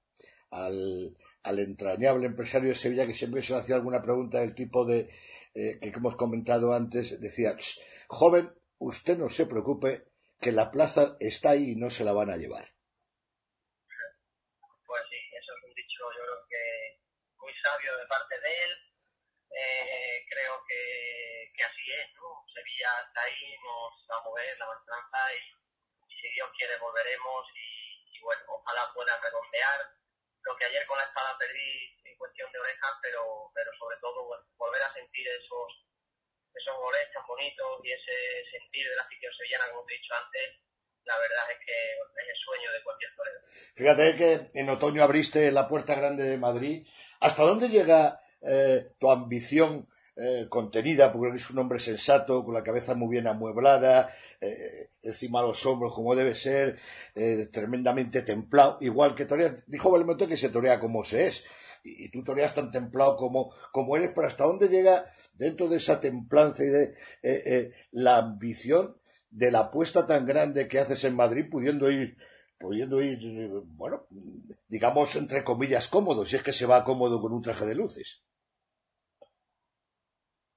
[0.50, 4.84] al, al entrañable empresario de Sevilla, que siempre se le hacía alguna pregunta del tipo
[4.84, 5.10] de
[5.54, 7.56] eh, que hemos comentado antes, decía,
[8.08, 10.08] joven, usted no se preocupe,
[10.40, 12.74] que la plaza está ahí y no se la van a llevar.
[14.86, 16.62] Pues sí, eso es un dicho yo creo que
[17.38, 18.72] muy sabio de parte de él.
[19.56, 22.44] Eh, creo que, que, así es, ¿no?
[22.52, 27.46] Sevilla está ahí, nos va a mover la maestranza y, y si Dios quiere volveremos
[27.54, 29.80] y, y, bueno, ojalá pueda redondear
[30.42, 34.26] lo que ayer con la espada perdí en cuestión de orejas, pero, pero sobre todo
[34.26, 35.84] bueno, volver a sentir esos
[36.54, 40.14] esos goles tan bonitos y ese sentir de la afición sevillana, como te he dicho
[40.14, 40.64] antes,
[41.04, 41.76] la verdad es que
[42.22, 43.40] es el sueño de cualquier torero.
[43.74, 46.86] Fíjate que en otoño abriste la Puerta Grande de Madrid.
[47.24, 51.10] ¿Hasta dónde llega eh, tu ambición eh, contenida?
[51.10, 55.64] Porque eres un hombre sensato, con la cabeza muy bien amueblada, eh, encima de los
[55.64, 56.78] hombros como debe ser,
[57.14, 59.56] eh, tremendamente templado, igual que torea.
[59.66, 61.46] Dijo Belmonte que se torea como se es
[61.82, 66.02] y, tú toreas tan templado como, como eres, pero hasta dónde llega dentro de esa
[66.02, 68.98] templanza y de la ambición
[69.30, 72.18] de la apuesta tan grande que haces en Madrid, pudiendo ir,
[72.58, 73.18] pudiendo ir,
[73.76, 74.06] bueno,
[74.68, 78.22] digamos entre comillas cómodo, si es que se va cómodo con un traje de luces.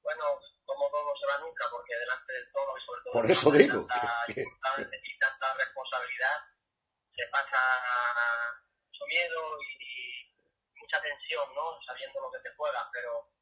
[0.01, 0.23] Bueno,
[0.65, 3.85] cómodo no se va nunca, porque delante del toro y sobre todo por eso digo
[3.87, 4.41] tanta, que, que...
[4.41, 6.37] y tanta responsabilidad
[7.15, 7.59] se pasa
[8.85, 9.77] mucho miedo y,
[10.79, 11.75] mucha tensión, ¿no?
[11.85, 13.33] Sabiendo lo que te juega, pero,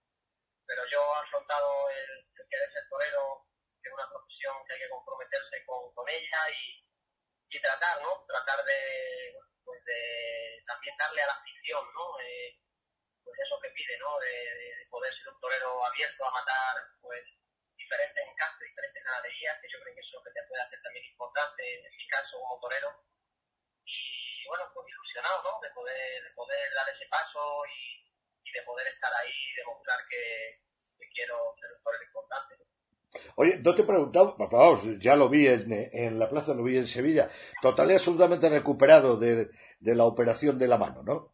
[0.65, 3.46] pero yo he afrontado el, el querer ser torero,
[3.84, 6.86] que es una profesión que hay que comprometerse con, con ella y,
[7.50, 8.26] y, tratar, ¿no?
[8.28, 12.20] Tratar de, pues de también darle a la afición, ¿no?
[12.20, 12.60] Eh,
[13.24, 14.18] pues eso que pide, ¿no?
[14.20, 17.24] De, de, poder ser un torero abierto a matar, pues
[17.76, 21.64] diferentes encantos, diferentes ganaderías, que yo creo que eso que te puede hacer también importante,
[21.86, 23.04] en mi caso como torero,
[23.86, 25.60] y bueno, pues ilusionado, ¿no?
[25.62, 28.06] De poder, de poder dar ese paso y,
[28.44, 30.62] y de poder estar ahí y demostrar que,
[30.98, 32.58] que quiero ser un torero importante.
[33.36, 36.78] Oye, no te he preguntado, vamos, ya lo vi en, en, la plaza, lo vi
[36.78, 37.30] en Sevilla,
[37.62, 39.49] total y absolutamente recuperado de,
[39.80, 41.34] de, la operación de la mano, ¿no?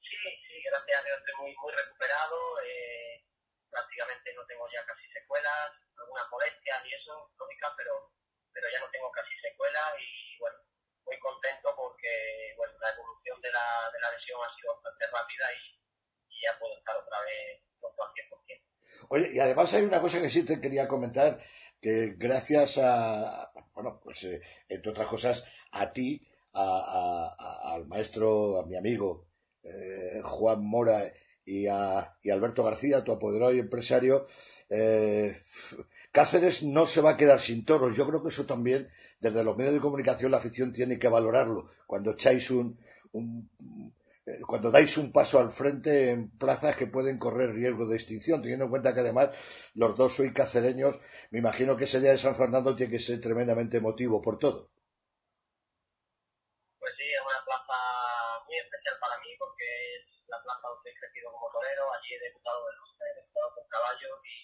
[0.00, 3.24] Sí, sí, gracias a Dios estoy muy, muy recuperado, eh,
[3.70, 8.12] prácticamente no tengo ya casi secuelas, algunas molestias y eso, lógica, pero,
[8.52, 10.56] pero ya no tengo casi secuelas y bueno,
[11.04, 15.46] muy contento porque bueno, la evolución de la, de la lesión ha sido bastante rápida
[15.52, 15.76] y,
[16.32, 18.25] y ya puedo estar otra vez al 100%.
[19.16, 21.38] Y además hay una cosa que sí te quería comentar,
[21.80, 28.66] que gracias a, bueno, pues eh, entre otras cosas, a ti, a, al maestro, a
[28.66, 29.26] mi amigo
[29.62, 31.12] eh, Juan Mora
[31.44, 34.26] y a y Alberto García, tu apoderado y empresario,
[34.68, 35.42] eh,
[36.12, 37.94] Cáceres no se va a quedar sin toros.
[37.94, 38.88] Yo creo que eso también,
[39.20, 41.68] desde los medios de comunicación, la afición tiene que valorarlo.
[41.86, 42.78] Cuando echáis un,
[43.12, 43.50] un
[44.46, 48.66] cuando dais un paso al frente en plazas que pueden correr riesgo de extinción, teniendo
[48.66, 49.30] en cuenta que además
[49.74, 50.98] los dos sois cacereños,
[51.30, 54.74] me imagino que ese día de San Fernando tiene que ser tremendamente emotivo por todo.
[56.78, 57.78] Pues sí, es una plaza
[58.50, 62.26] muy especial para mí porque es la plaza donde he crecido como torero, allí he
[62.26, 64.36] debutado de luces, he debutado con caballos y,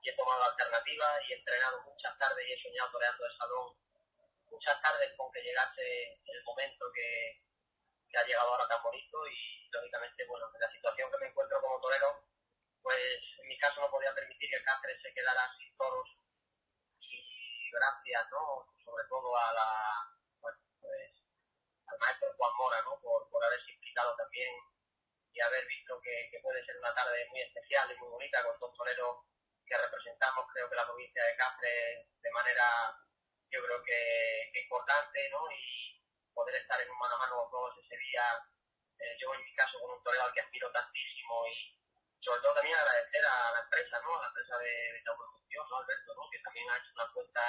[0.00, 3.68] y, he tomado alternativas y he entrenado muchas tardes y he soñado toreando el salón
[4.48, 7.49] muchas tardes con que llegase el momento que,
[8.10, 11.60] que ha llegado ahora tan bonito y lógicamente, bueno, en la situación que me encuentro
[11.60, 12.26] como torero,
[12.82, 16.08] pues en mi caso no podía permitir que Cáceres se quedara sin toros
[17.00, 18.66] y gracias, ¿no?
[18.84, 19.68] Sobre todo a la,
[20.40, 21.10] bueno, pues
[21.86, 22.98] al maestro Juan Mora, ¿no?
[23.00, 24.50] Por, por haberse implicado también
[25.32, 28.58] y haber visto que, que puede ser una tarde muy especial y muy bonita con
[28.58, 29.24] dos toreros
[29.66, 32.66] que representamos, creo que la provincia de Cáceres de manera,
[33.50, 35.46] yo creo que, que importante, ¿no?
[35.52, 35.89] Y,
[36.40, 38.24] poder estar en un mano a mano con todos ese día,
[38.96, 41.76] eh, yo en mi caso con un torero al que admiro tantísimo y,
[42.16, 44.16] sobre todo también agradecer a la empresa, ¿no?
[44.16, 45.76] A la empresa de, de Función, ¿no?
[45.76, 46.22] Alberto, ¿no?
[46.32, 47.44] Que también ha hecho una cuenta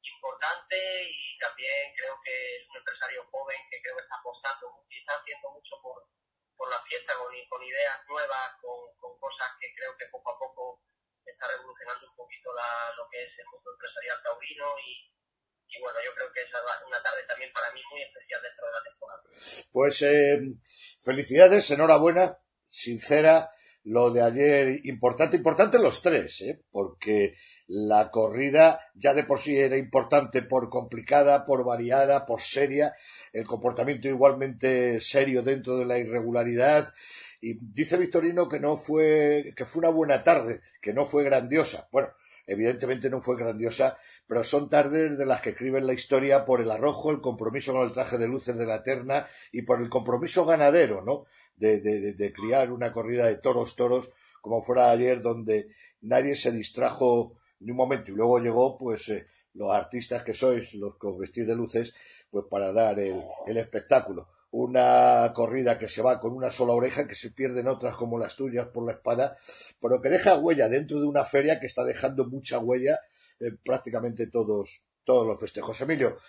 [0.00, 4.98] importante y también creo que es un empresario joven que creo que está apostando y
[4.98, 6.08] está haciendo mucho por,
[6.56, 10.38] por la fiesta, con, con ideas nuevas, con, con cosas que creo que poco a
[10.38, 10.80] poco
[11.24, 15.15] está revolucionando un poquito la, lo que es el mundo empresarial taurino y,
[15.68, 16.48] y bueno, yo creo que es
[16.86, 19.22] una tarde también para mí muy especial dentro de la temporada.
[19.72, 20.40] Pues eh,
[21.00, 22.38] felicidades, enhorabuena,
[22.70, 23.50] sincera,
[23.84, 26.60] lo de ayer importante, importante los tres, ¿eh?
[26.70, 27.36] porque
[27.68, 32.94] la corrida ya de por sí era importante por complicada, por variada, por seria,
[33.32, 36.92] el comportamiento igualmente serio dentro de la irregularidad.
[37.40, 41.88] Y dice Victorino que no fue, que fue una buena tarde, que no fue grandiosa.
[41.92, 42.08] Bueno,
[42.46, 46.70] evidentemente no fue grandiosa, pero son tardes de las que escriben la historia por el
[46.70, 50.44] arrojo, el compromiso con el traje de luces de la terna y por el compromiso
[50.44, 51.26] ganadero, ¿no?
[51.56, 55.68] de, de, de, criar una corrida de toros, toros, como fuera ayer, donde
[56.02, 58.10] nadie se distrajo ni un momento.
[58.12, 61.94] Y luego llegó, pues, eh, los artistas que sois, los que os vestís de luces,
[62.30, 64.28] pues para dar el, el espectáculo.
[64.58, 68.36] Una corrida que se va con una sola oreja, que se pierden otras como las
[68.36, 69.36] tuyas por la espada,
[69.78, 72.98] pero que deja huella dentro de una feria que está dejando mucha huella
[73.38, 75.78] en prácticamente todos, todos los festejos.
[75.82, 76.20] Emilio,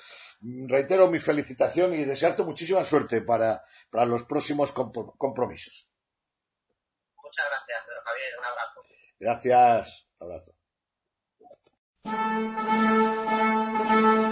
[0.67, 5.87] reitero mi felicitación y desearte muchísima suerte para, para los próximos compromisos.
[7.23, 8.33] Muchas gracias, Pedro Javier.
[8.39, 8.81] Un abrazo.
[9.19, 10.05] Gracias.
[10.19, 10.31] Un
[14.03, 14.26] abrazo.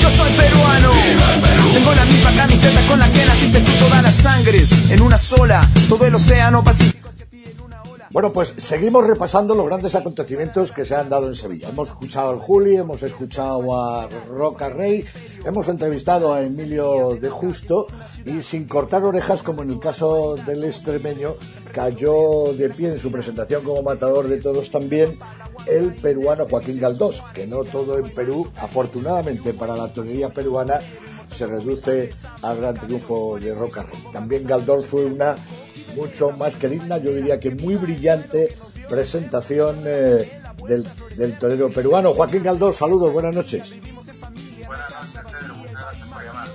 [0.00, 0.90] Yo soy peruano.
[1.72, 5.68] Tengo la misma camiseta con la que nací, sentí todas las sangres en una sola,
[5.88, 7.05] todo el océano Pacífico.
[8.10, 11.68] Bueno, pues seguimos repasando los grandes acontecimientos que se han dado en Sevilla.
[11.68, 15.04] Hemos escuchado al Juli, hemos escuchado a Roca Rey,
[15.44, 17.86] hemos entrevistado a Emilio de Justo
[18.24, 21.32] y sin cortar orejas, como en el caso del extremeño,
[21.72, 25.18] cayó de pie en su presentación como matador de todos también
[25.66, 30.78] el peruano Joaquín Galdós, que no todo en Perú, afortunadamente para la torería peruana,
[31.34, 32.10] se reduce
[32.42, 34.00] al gran triunfo de Roca Rey.
[34.12, 35.34] También Galdós fue una
[35.96, 38.54] mucho más que digna, yo diría que muy brillante
[38.88, 40.30] presentación eh,
[40.68, 42.12] del, del, torero peruano.
[42.12, 43.74] Joaquín Galdós, saludos, buenas noches.
[44.66, 46.48] Buenas noches, Pedro, muchas gracias por llamar.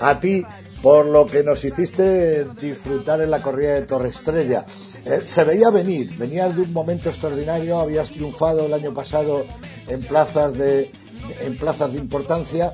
[0.00, 0.44] A ti,
[0.82, 4.64] por lo que nos hiciste disfrutar en la corrida de Torre Estrella.
[5.04, 9.44] Eh, se veía venir, venías de un momento extraordinario, habías triunfado el año pasado
[9.86, 10.92] en plazas de,
[11.40, 12.70] en plazas de importancia,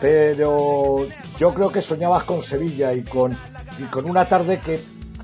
[0.00, 1.06] pero
[1.38, 3.36] yo creo que soñabas con Sevilla y con,
[3.78, 4.80] y con una tarde que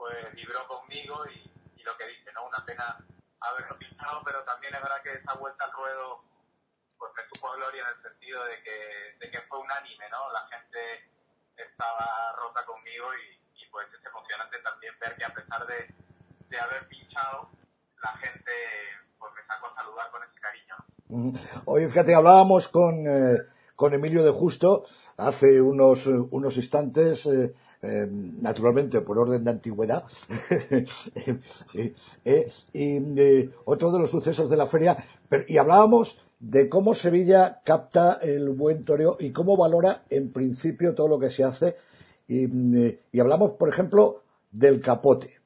[0.00, 1.44] pues vibró conmigo y,
[1.76, 2.48] y, lo que dice, ¿no?
[2.48, 2.96] Una pena
[3.38, 6.24] haberlo pinchado, pero también es verdad que esa vuelta al ruedo
[6.96, 10.32] pues me supo gloria en el sentido de que, de que fue unánime, ¿no?
[10.32, 11.04] La gente
[11.54, 15.94] estaba rota conmigo y, y pues es emocionante también ver que a pesar de,
[16.48, 17.50] de haber pinchado,
[18.02, 18.52] la gente
[19.18, 21.62] pues me sacó a saludar con ese cariño.
[21.66, 23.36] Oye, fíjate, hablábamos con, eh,
[23.76, 24.84] con Emilio de Justo
[25.18, 28.06] hace unos, unos instantes, eh, eh,
[28.40, 30.04] naturalmente por orden de antigüedad,
[32.24, 34.96] eh, y otro de los sucesos de la feria,
[35.28, 40.94] pero, y hablábamos de cómo Sevilla capta el buen toreo y cómo valora en principio
[40.94, 41.76] todo lo que se hace,
[42.26, 42.46] y,
[43.12, 45.40] y hablamos, por ejemplo, del capote.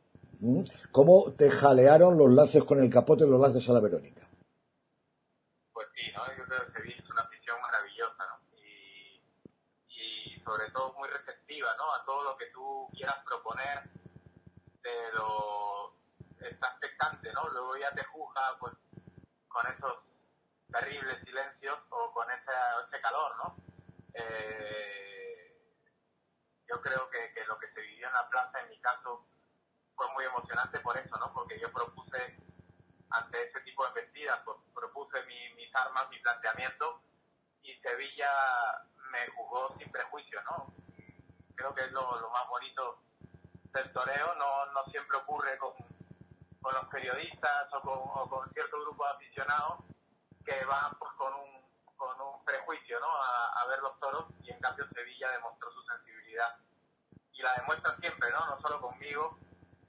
[0.92, 4.28] ¿Cómo te jalearon los laces con el capote, los laces a la Verónica?
[5.72, 6.20] Pues sí, ¿no?
[6.36, 8.56] Yo creo que Sevilla es una afición maravillosa, ¿no?
[8.58, 9.22] Y,
[9.88, 11.08] y sobre todo muy
[11.44, 11.92] receptiva, ¿no?
[11.94, 13.82] A todo lo que tú quieras proponer,
[14.82, 15.94] pero
[16.40, 17.48] está expectante, ¿no?
[17.48, 18.74] Luego ya te juzga, pues,
[19.48, 19.94] con esos
[20.70, 22.52] terribles silencios o con ese,
[22.88, 23.56] ese calor, ¿no?
[24.14, 25.56] Eh,
[26.68, 29.26] yo creo que, que lo que se vivió en la plaza, en mi caso,
[29.96, 31.32] fue muy emocionante por eso, ¿no?
[31.32, 32.36] Porque yo propuse
[33.10, 37.00] ante ese tipo de embestidas, pues, propuse mi, mis armas, mi planteamiento
[37.62, 38.30] y Sevilla
[39.10, 40.83] me jugó sin prejuicio, ¿no?
[41.54, 42.98] Creo que es lo, lo más bonito
[43.72, 45.72] del toreo, no, no siempre ocurre con,
[46.60, 49.80] con los periodistas o con, o con cierto grupo de aficionados
[50.44, 51.64] que van pues con un,
[51.96, 53.08] con un prejuicio ¿no?
[53.08, 56.56] a, a ver los toros y en cambio Sevilla demostró su sensibilidad
[57.32, 58.46] y la demuestra siempre, ¿no?
[58.46, 59.38] No solo conmigo,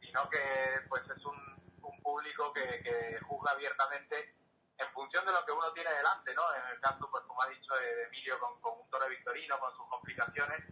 [0.02, 1.38] sino que pues es un,
[1.82, 4.36] un público que, que juzga abiertamente
[4.78, 6.42] en función de lo que uno tiene delante, ¿no?
[6.56, 7.74] En el caso, pues como ha dicho
[8.08, 10.66] Emilio, con, con un toro victorino, con sus complicaciones,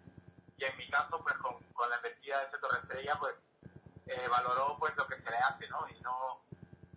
[0.63, 3.35] y en mi caso, pues con, con la embestida de ese torre estrella, pues
[4.07, 5.85] eh, valoró pues lo que se le hace, ¿no?
[5.89, 6.41] Y no,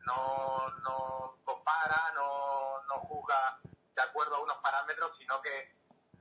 [0.05, 5.75] no, no compara, no, no juzga de acuerdo a unos parámetros, sino que,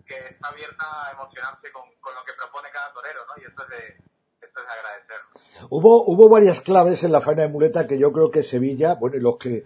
[0.07, 3.33] que está abierta a emocionarse con, con lo que propone cada torero, ¿no?
[3.37, 4.03] Y eso es de,
[5.69, 9.17] Hubo, hubo varias claves en la faena de muleta que yo creo que Sevilla, bueno,
[9.17, 9.63] y los que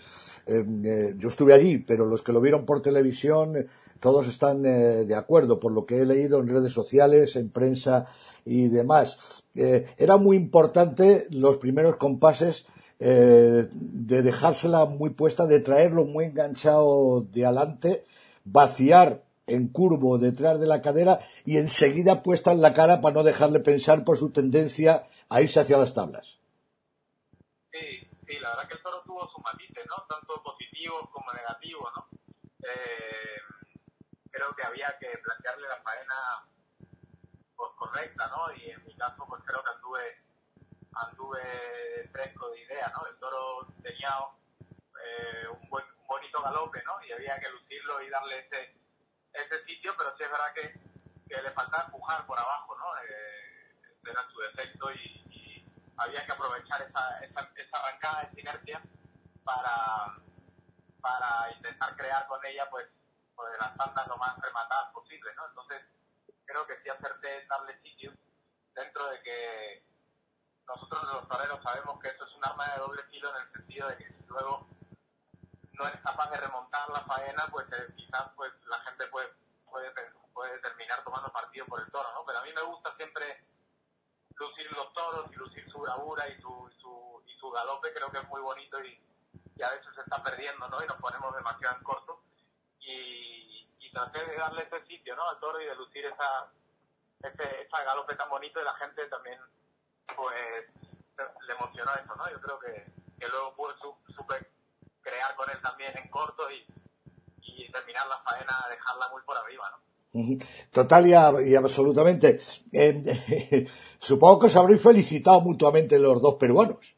[0.50, 3.68] eh, eh, yo estuve allí, pero los que lo vieron por televisión, eh,
[4.00, 8.06] todos están de acuerdo, por lo que he leído en redes sociales, en prensa
[8.46, 9.44] y demás.
[9.54, 12.66] Era muy importante los primeros compases
[12.98, 13.68] de
[14.24, 18.06] dejársela muy puesta, de traerlo muy enganchado de adelante,
[18.46, 23.24] vaciar en curvo detrás de la cadera y enseguida puesta en la cara para no
[23.24, 26.40] dejarle pensar por su tendencia a irse hacia las tablas.
[27.72, 30.04] Sí, sí, la verdad que el toro tuvo sus matices, ¿no?
[30.08, 32.08] Tanto positivos como negativos, ¿no?
[32.64, 33.42] Eh,
[34.32, 36.50] creo que había que plantearle la faena
[37.56, 38.54] pues, correcta, ¿no?
[38.56, 40.18] Y en mi caso, pues creo que anduve,
[40.94, 43.06] anduve fresco de idea, ¿no?
[43.06, 44.10] El toro tenía
[45.04, 47.06] eh, un, buen, un bonito galope, ¿no?
[47.06, 48.74] Y había que lucirlo y darle ese,
[49.34, 50.90] ese sitio, pero sí es verdad que,
[51.30, 52.98] le faltaba empujar por abajo, ¿no?
[52.98, 53.60] Eh,
[54.04, 55.66] era su defecto y, y
[55.98, 58.82] había que aprovechar esa, esa, esa arrancada, esa inercia
[61.02, 62.88] para, intentar crear con ella, pues,
[63.36, 65.48] pues las tandas lo más rematadas posible, ¿no?
[65.48, 65.82] Entonces,
[66.46, 68.14] creo que sí acerté en darle sitio
[68.74, 69.84] dentro de que
[70.68, 73.88] nosotros los toreros sabemos que esto es un arma de doble filo en el sentido
[73.90, 74.68] de que luego
[75.80, 79.30] no eres capaz de remontar la faena, pues eh, quizás pues la gente puede,
[79.70, 79.92] puede,
[80.34, 82.26] puede terminar tomando partido por el toro, ¿no?
[82.26, 83.46] Pero a mí me gusta siempre
[84.36, 88.20] lucir los toros y lucir su bravura y su, su, y su galope, creo que
[88.20, 89.00] es muy bonito y,
[89.62, 90.82] a veces se está perdiendo, ¿no?
[90.82, 92.22] Y nos ponemos demasiado en corto.
[92.80, 95.30] Y, y traté de darle ese sitio, ¿no?
[95.30, 96.50] Al toro y de lucir esa,
[97.22, 99.38] ese, esa galope tan bonito y la gente también,
[100.16, 100.66] pues,
[101.46, 102.30] le emocionó eso, ¿no?
[102.32, 102.86] Yo creo que,
[103.20, 104.50] que luego pude, su, supe
[105.10, 106.66] crear con él también en corto y,
[107.42, 109.90] y terminar la faena, dejarla muy por arriba, ¿no?
[110.72, 112.40] Total y, a, y absolutamente.
[112.74, 113.68] Eh,
[114.00, 116.96] supongo que os habréis felicitado mutuamente los dos peruanos.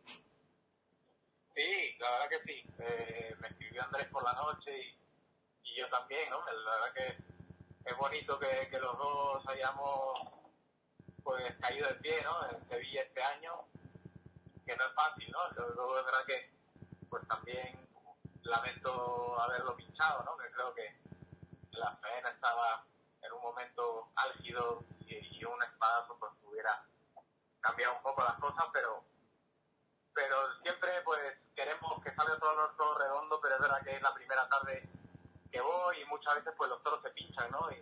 [1.53, 2.64] Sí, la verdad que sí.
[2.80, 6.38] Eh, me escribió Andrés por la noche y, y, yo también, ¿no?
[6.39, 10.20] La verdad que es bonito que, que los dos hayamos
[11.24, 12.49] pues caído de pie, ¿no?
[12.49, 13.51] En Sevilla este año,
[14.66, 15.39] que no es fácil, ¿no?
[15.76, 16.49] Luego es verdad que
[17.09, 17.78] pues también
[18.52, 20.38] lamento haberlo pinchado, ¿no?
[20.38, 20.95] Que creo que
[21.72, 22.86] la faena estaba
[23.22, 26.84] en un momento álgido y, y un espadazo pues hubiera
[27.62, 29.04] cambiado un poco las cosas, pero
[30.14, 31.20] pero siempre pues
[31.56, 34.84] queremos que salga todo, todo redondo, pero es verdad que es la primera tarde
[35.49, 37.72] que voy y muchas veces pues los toros se pinchan, ¿no?
[37.72, 37.76] Y,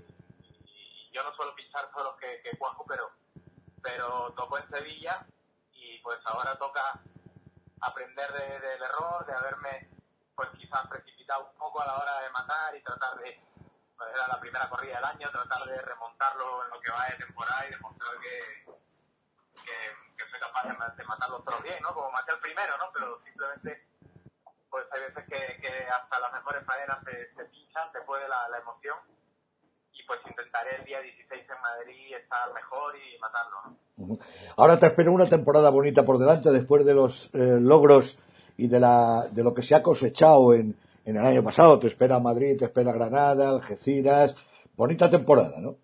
[0.66, 3.10] y yo no suelo pinchar toros que, que cuajo, pero
[3.82, 5.26] pero toco en Sevilla
[5.72, 7.00] y pues ahora toca
[7.82, 9.99] aprender de, del error, de haberme
[10.40, 13.38] pues quizás precipitado un poco a la hora de matar y tratar de
[13.98, 17.26] pues, era la primera corrida del año, tratar de remontarlo en lo que va de
[17.26, 18.64] temporada y demostrar que,
[19.60, 19.76] que,
[20.16, 21.94] que soy capaz de, de matar los toros bien, ¿no?
[21.94, 22.86] Como maté el primero, ¿no?
[22.94, 23.84] Pero simplemente,
[24.70, 28.48] pues hay veces que, que hasta las mejores faenas se, se pinchan, se puede la,
[28.48, 28.96] la emoción
[29.92, 33.58] y pues intentaré el día 16 en Madrid estar mejor y matarlo,
[33.98, 34.18] ¿no?
[34.56, 38.18] Ahora te espero una temporada bonita por delante después de los eh, logros
[38.60, 41.80] y de, la, de lo que se ha cosechado en, en el año pasado.
[41.80, 44.36] Te espera Madrid, te espera Granada, Algeciras.
[44.76, 45.78] Bonita temporada, ¿no?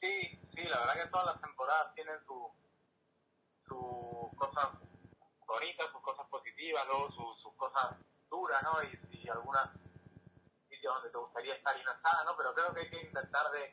[0.00, 2.46] Sí, sí, la verdad que todas las temporadas tienen sus
[3.66, 4.68] su cosas
[5.46, 7.96] bonitas, sus cosas positivas, luego sus, cosas
[8.30, 8.78] duras, ¿no?
[8.84, 9.70] Y, algunas
[10.68, 12.36] sitios donde te gustaría estar y ¿no?
[12.36, 13.70] Pero creo que hay que intentar de,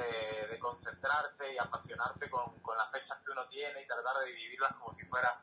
[0.00, 4.32] de, de concentrarse y apasionarse con, con las fechas que uno tiene y tratar de
[4.32, 5.40] vivirlas como si fuera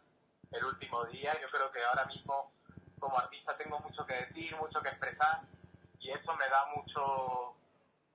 [0.54, 1.40] el último día.
[1.42, 2.54] Yo creo que ahora mismo
[3.00, 5.42] como artista tengo mucho que decir, mucho que expresar
[6.00, 7.56] y eso me da mucho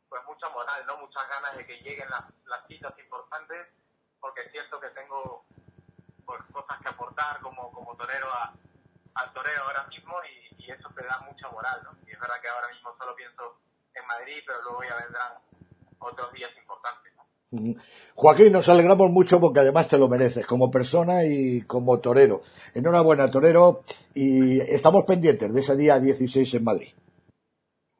[0.09, 0.97] pues mucha moral, ¿no?
[0.99, 3.69] Muchas ganas de que lleguen las, las citas importantes
[4.21, 5.45] porque siento que tengo
[6.25, 8.55] pues cosas que aportar como, como torero a,
[9.15, 11.97] al toreo ahora mismo y, y eso te da mucha moral, ¿no?
[12.07, 13.61] Y es verdad que ahora mismo solo pienso
[13.95, 15.35] en Madrid, pero luego ya vendrán
[15.99, 17.18] otros días importantes.
[18.15, 22.43] Joaquín, nos alegramos mucho porque además te lo mereces como persona y como torero.
[22.75, 23.83] Enhorabuena, torero,
[24.15, 26.89] y estamos pendientes de ese día 16 en Madrid.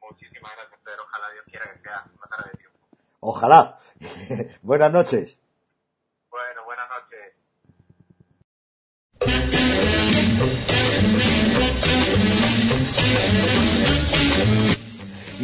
[0.01, 1.03] Muchísimas gracias, Pedro.
[1.03, 2.77] Ojalá Dios quiera que sea una tarde de tiempo.
[3.21, 3.77] Ojalá.
[4.61, 5.39] Buenas noches.
[6.29, 7.33] Bueno, buenas noches.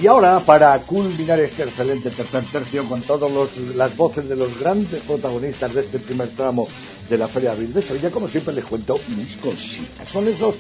[0.02, 3.32] Y ahora, para culminar este excelente tercer tercio con todas
[3.76, 6.68] las voces de los grandes protagonistas de este primer tramo
[7.10, 10.10] de la Feria de Abril de Sevilla, como siempre les cuento mis cositas.
[10.10, 10.56] Son esos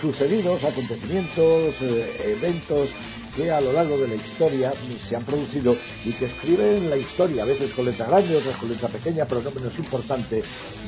[0.00, 2.90] sucedidos, acontecimientos, eh, eventos
[3.36, 4.72] que a lo largo de la historia
[5.08, 8.70] se han producido y que escriben la historia, a veces con letra grande, otras con
[8.70, 10.42] letra pequeña, pero no menos importante,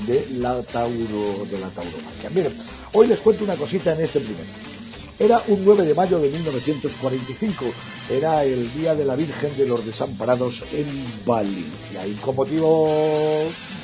[0.08, 2.30] de la tauro, de.
[2.34, 2.56] Miren,
[2.94, 4.81] hoy les cuento una cosita en este primer.
[5.22, 7.64] Era un 9 de mayo de 1945,
[8.10, 10.88] era el Día de la Virgen de los Desamparados en
[11.24, 12.90] Valencia y con motivo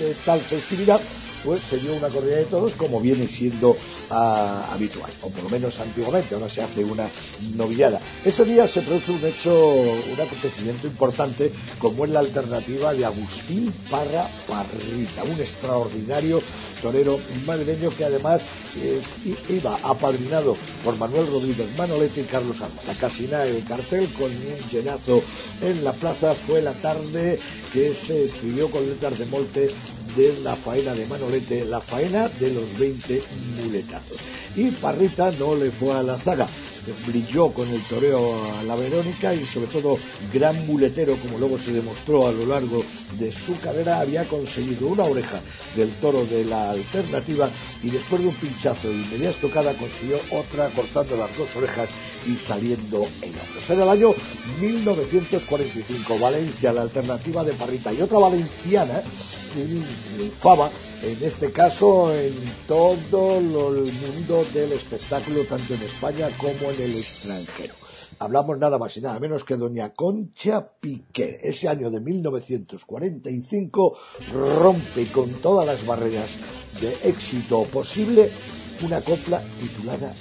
[0.00, 1.00] de tal festividad
[1.44, 3.76] pues se dio una corrida de toros como viene siendo
[4.10, 7.08] ah, habitual, o por lo menos antiguamente, ahora se hace una
[7.54, 8.00] novillada.
[8.24, 13.72] Ese día se produce un hecho, un acontecimiento importante como es la alternativa de Agustín
[13.88, 16.42] Parra Parrita, un extraordinario
[16.80, 18.42] torero madrileño que además
[18.76, 19.00] eh,
[19.48, 22.86] iba apadrinado por Manuel Rodríguez Manolete y Carlos Armas.
[22.86, 25.22] La casina el cartel con un llenazo
[25.60, 27.38] en la plaza fue la tarde
[27.72, 29.70] que se escribió con letras de molte
[30.16, 33.22] de la faena de Manolete, la faena de los 20
[33.62, 34.18] muletazos.
[34.56, 36.48] Y Parrita no le fue a la zaga,
[37.06, 39.98] brilló con el toreo a la Verónica y sobre todo
[40.32, 42.84] gran muletero, como luego se demostró a lo largo
[43.18, 45.40] de su carrera, había conseguido una oreja
[45.76, 47.50] del toro de la alternativa
[47.82, 51.88] y después de un pinchazo y media estocada consiguió otra cortando las dos orejas
[52.26, 53.70] y saliendo en hombros.
[53.70, 54.14] Era el año
[54.60, 59.02] 1945, Valencia, la alternativa de Parrita y otra valenciana
[59.52, 60.70] triunfaba
[61.02, 62.34] en este caso en
[62.66, 67.74] todo el mundo del espectáculo, tanto en España como en el extranjero.
[68.20, 71.38] Hablamos nada más y nada menos que doña Concha Piqué.
[71.40, 73.98] Ese año de 1945
[74.32, 76.30] rompe con todas las barreras
[76.80, 78.30] de éxito posible
[78.82, 80.12] una copla titulada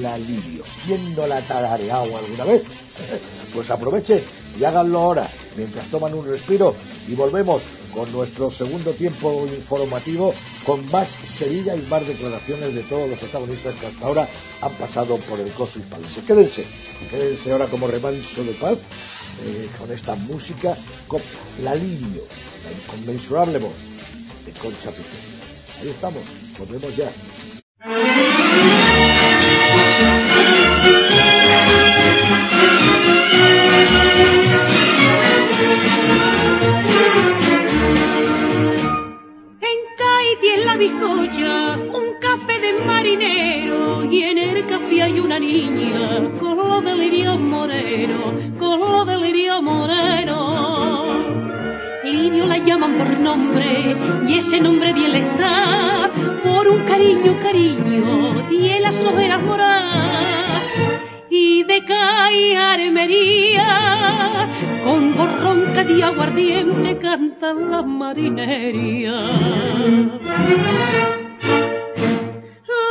[0.00, 0.62] La Lirio.
[0.84, 2.62] ¿Quién no la ha tarareado alguna vez?
[3.54, 4.22] Pues aproveche
[4.58, 6.74] y háganlo ahora, mientras toman un respiro
[7.08, 10.32] y volvemos con nuestro segundo tiempo informativo
[10.64, 14.28] con más Sevilla y más declaraciones de todos los protagonistas que hasta ahora
[14.60, 16.22] han pasado por el Coso Palace.
[16.22, 16.64] Quédense,
[17.10, 18.78] quédense ahora como remanso de paz
[19.44, 20.76] eh, con esta música,
[21.08, 21.20] con
[21.62, 22.22] la lirio,
[22.64, 23.74] la inconmensurable voz
[24.44, 25.80] de Concha Piqué.
[25.80, 26.22] Ahí estamos,
[26.58, 27.10] volvemos ya.
[27.90, 28.79] Thank you.
[57.40, 60.62] Cariño, y en las ojeras moradas
[61.30, 63.68] y de cae armería,
[64.84, 69.14] con borronca de aguardiente cantan las marinerías.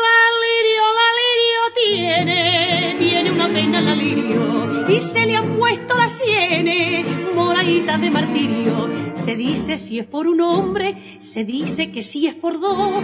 [0.04, 5.96] La lirio, la lirio tiene, tiene una pena la lirio, y se le han puesto
[5.96, 8.90] las sienes moraditas de martirio.
[9.24, 13.04] Se dice si es por un hombre, se dice que si es por dos,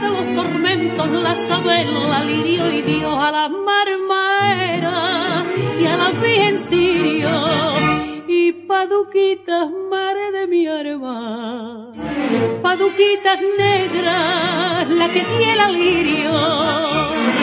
[0.00, 5.44] de los tormentos, la sabe la lirio y Dios a la marmaera
[5.78, 7.30] y a la virgen sirio
[8.26, 11.92] y paduquitas, mare de mi arma,
[12.62, 17.39] paduquitas negras, la que tiene el lirio.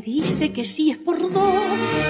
[0.00, 1.62] Dice que si es por dos,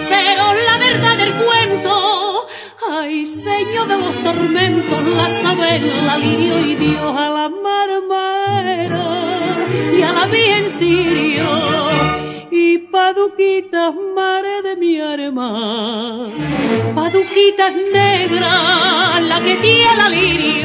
[0.09, 2.47] pero la verdad del cuento,
[2.91, 9.09] ay señor de los tormentos, la sabe la lirio y Dios a la marmara
[9.97, 11.47] y a la bien sirio.
[12.51, 16.31] Y paduquitas, mare de mi arma,
[16.95, 20.58] paduquitas negras, la que tiene la lira